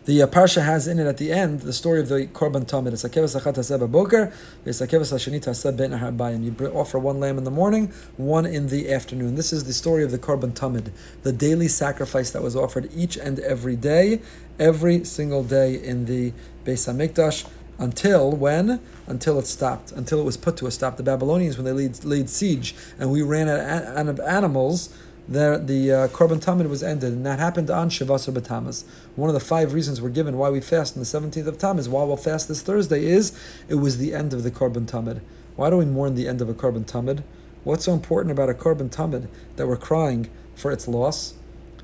[0.08, 2.94] The uh, parsha has in it at the end the story of the korban tamid.
[2.94, 4.32] It's akevas achat haseh boker,
[4.66, 6.44] it's akevas ben.
[6.44, 9.36] You offer one lamb in the morning, one in the afternoon.
[9.36, 10.92] This is the story of the korban tamid,
[11.24, 14.22] the daily sacrifice that was offered each and every day,
[14.58, 16.32] every single day in the
[16.64, 17.46] Beis Hamikdash
[17.78, 18.80] until when?
[19.06, 19.92] Until it stopped.
[19.92, 20.98] Until it was put to a stop.
[20.98, 24.94] The Babylonians, when they laid, laid siege and we ran out of animals,
[25.28, 28.86] there the uh, Tamid was ended, and that happened on Shavasar B'Tamas.
[29.16, 31.90] One of the five reasons we're given why we fast on the 17th of Tammuz,
[31.90, 35.20] why we'll fast this Thursday, is it was the end of the Korban Tamid.
[35.58, 37.24] Why do we mourn the end of a Korban Tamid?
[37.64, 41.34] What's so important about a Korban Tamid that we're crying for its loss?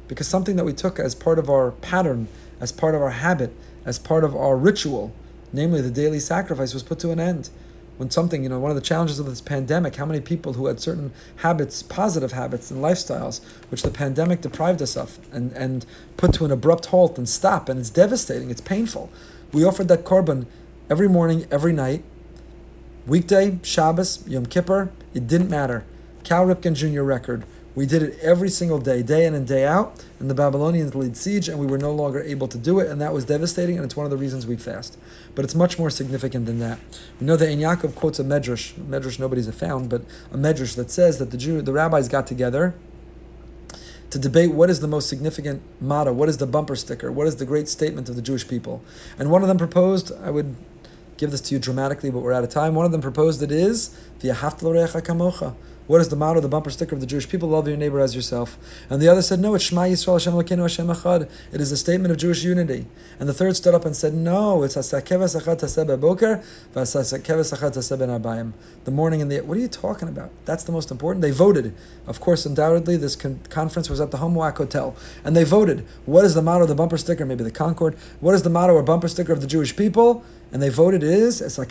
[0.08, 2.30] Because something that we took as part of our pattern,
[2.62, 3.54] as part of our habit,
[3.86, 5.14] as part of our ritual,
[5.54, 7.50] namely the daily sacrifice, was put to an end
[7.98, 10.66] when something, you know, one of the challenges of this pandemic, how many people who
[10.66, 15.86] had certain habits, positive habits and lifestyles, which the pandemic deprived us of and, and
[16.18, 19.12] put to an abrupt halt and stop, and it's devastating, it's painful.
[19.52, 20.48] We offered that korban
[20.90, 22.04] every morning, every night,
[23.06, 25.86] weekday, Shabbos, Yom Kippur, it didn't matter.
[26.24, 27.02] Cal Ripken Jr.
[27.02, 27.46] record.
[27.76, 31.18] We did it every single day, day in and day out, and the Babylonians laid
[31.18, 33.84] siege, and we were no longer able to do it, and that was devastating, and
[33.84, 34.96] it's one of the reasons we fast.
[35.34, 36.80] But it's much more significant than that.
[37.20, 40.92] We know that Ein Yaakov quotes a medrash, medrash nobody's found, but a medrash that
[40.92, 42.76] says that the Jew, the rabbis got together
[44.12, 47.38] to debate what is the most significant motto, what is the bumper sticker, what is
[47.38, 48.84] the great statement of the Jewish people.
[49.18, 50.56] And one of them proposed, I would
[51.18, 52.76] give this to you dramatically, but we're out of time.
[52.76, 55.56] One of them proposed it is the kamocha.
[55.86, 57.50] What is the motto, the bumper sticker of the Jewish people?
[57.50, 58.58] Love your neighbor as yourself.
[58.90, 61.30] And the other said, no, it's Shema Yisrael Hashem Elokeinu Hashem Echad.
[61.52, 62.86] It is a statement of Jewish unity.
[63.20, 66.42] And the third stood up and said, no, it's Hasakeves Achad Taseh Boker,
[66.74, 68.54] Hasakeves Achad Taseh Ben Abayim.
[68.86, 70.32] The morning and the what are you talking about?
[70.46, 71.22] That's the most important.
[71.22, 71.76] They voted.
[72.08, 75.86] Of course, undoubtedly, this con- conference was at the Homowack Hotel, and they voted.
[76.06, 77.26] What is the motto, the bumper sticker?
[77.26, 77.96] Maybe the Concord.
[78.20, 80.24] What is the motto or bumper sticker of the Jewish people?
[80.54, 81.66] And they voted is the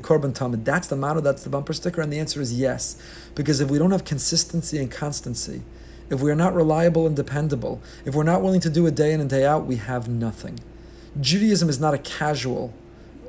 [0.00, 0.64] korban tamid.
[0.64, 1.20] That's the motto.
[1.20, 2.96] That's the bumper sticker, and the answer is yes,
[3.34, 5.60] because if we don't have consistency and constancy,
[6.08, 9.12] if we are not reliable and dependable, if we're not willing to do it day
[9.12, 10.58] in and day out, we have nothing.
[11.20, 12.72] Judaism is not a casual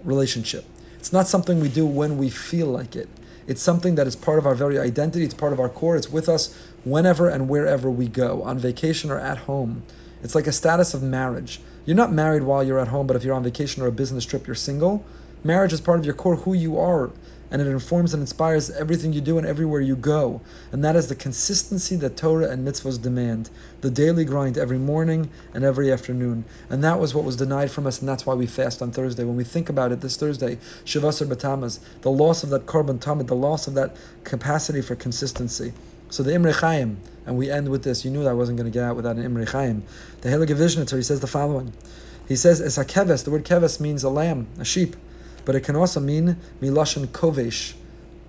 [0.06, 0.64] relationship.
[0.98, 3.10] It's not something we do when we feel like it.
[3.48, 5.26] It's something that is part of our very identity.
[5.26, 5.98] It's part of our core.
[5.98, 9.84] It's with us whenever and wherever we go, on vacation or at home.
[10.24, 11.60] It's like a status of marriage.
[11.86, 14.26] You're not married while you're at home, but if you're on vacation or a business
[14.26, 15.04] trip, you're single.
[15.44, 17.10] Marriage is part of your core, who you are,
[17.50, 20.42] and it informs and inspires everything you do and everywhere you go.
[20.72, 23.50] And that is the consistency that Torah and mitzvahs demand
[23.82, 26.46] the daily grind every morning and every afternoon.
[26.70, 29.24] And that was what was denied from us, and that's why we fast on Thursday.
[29.24, 33.26] When we think about it this Thursday, Shavasar Batamas, the loss of that korban tamid,
[33.26, 35.74] the loss of that capacity for consistency.
[36.12, 38.04] So the Imre Chaim, and we end with this.
[38.04, 39.84] You knew that I wasn't going to get out without an Imre Chaim.
[40.22, 41.74] The Helig Vishnitzer, he says the following.
[42.28, 44.96] He says, "Es a keves." The word keves means a lamb, a sheep,
[45.46, 47.74] but it can also mean milashon kovesh.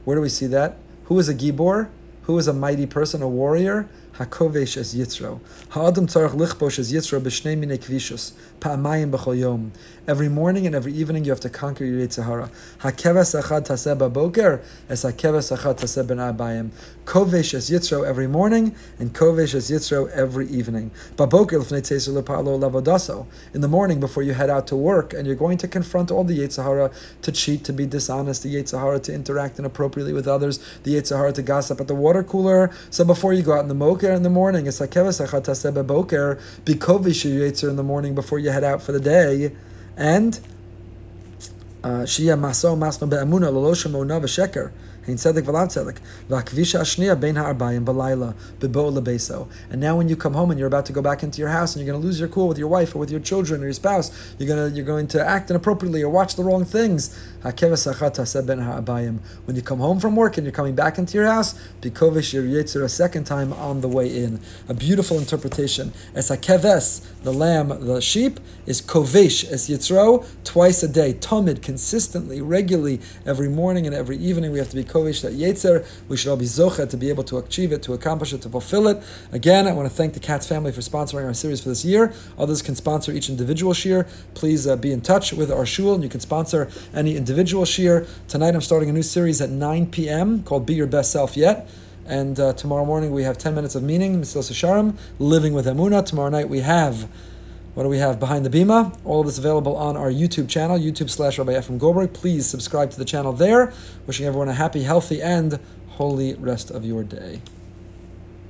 [0.05, 0.77] Where do we see that?
[1.05, 1.89] Who is a gibor?
[2.23, 3.89] Who is a mighty person, a warrior?
[4.19, 5.41] Hakovesh es Yitzro.
[5.71, 8.33] Ha'adam tzarech lichbosh es Yitzro b'shnei minei kvishus.
[8.61, 9.73] Pa'amayim b'chol yom.
[10.07, 12.51] Every morning and every evening you have to conquer your yetzer hara.
[12.81, 16.73] Hakeves achad taseh b'boker es hakeves achad taseh ben abayim.
[17.07, 20.91] Kovesh es Yitzro every morning and kovesh es Yitzro every evening.
[21.17, 23.25] B'boker l'fnei tzesu lepa'alo lavodaso.
[23.55, 26.25] In the morning before you head out to work and you're going to confront all
[26.25, 26.91] the yetzer hara
[27.23, 31.17] to cheat, to be dishonest, the yetzer hara to interact inappropriately with others, the yetzer
[31.17, 32.71] hara to gossip at the water cooler.
[32.91, 34.67] So before you go out in the moke, in the morning.
[34.67, 39.53] It's like keves boker bikovish in the morning before you head out for the day,
[39.97, 40.41] and
[41.85, 44.73] uh, shia maso masno be'amuna loloshem ona v'sheker.
[45.07, 45.19] And
[49.81, 51.85] now when you come home and you're about to go back into your house and
[51.85, 53.73] you're going to lose your cool with your wife or with your children or your
[53.73, 57.19] spouse, you're going to you're going to act inappropriately or watch the wrong things.
[57.43, 57.57] When
[59.57, 62.45] you come home from work and you're coming back into your house, bikovish your
[62.85, 64.41] a second time on the way in.
[64.69, 65.93] A beautiful interpretation.
[66.15, 72.41] Es hakeves, the lamb, the sheep, is kovish es yitzro twice a day, tomid, consistently,
[72.41, 74.53] regularly, every morning and every evening.
[74.53, 75.87] We have to be kovish that yetzer.
[76.09, 78.49] We should all be zocha to be able to achieve it, to accomplish it, to
[78.49, 79.03] fulfill it.
[79.33, 82.13] Again, I want to thank the Katz family for sponsoring our series for this year.
[82.39, 84.09] Others can sponsor each individual shiur.
[84.35, 88.09] Please uh, be in touch with our shul, and you can sponsor any individual shiur.
[88.29, 90.43] Tonight, I'm starting a new series at 9 p.m.
[90.43, 91.69] called "Be Your Best Self Yet."
[92.07, 96.05] And uh, tomorrow morning we have 10 minutes of meaning, Mesilas Yesharim, living with Emuna.
[96.05, 97.09] Tomorrow night we have
[97.75, 98.95] what do we have behind the bima?
[99.03, 102.13] All of this available on our YouTube channel, YouTube slash Rabbi Ephraim Goldberg.
[102.13, 103.73] Please subscribe to the channel there.
[104.07, 107.41] Wishing everyone a happy, healthy, and holy rest of your day.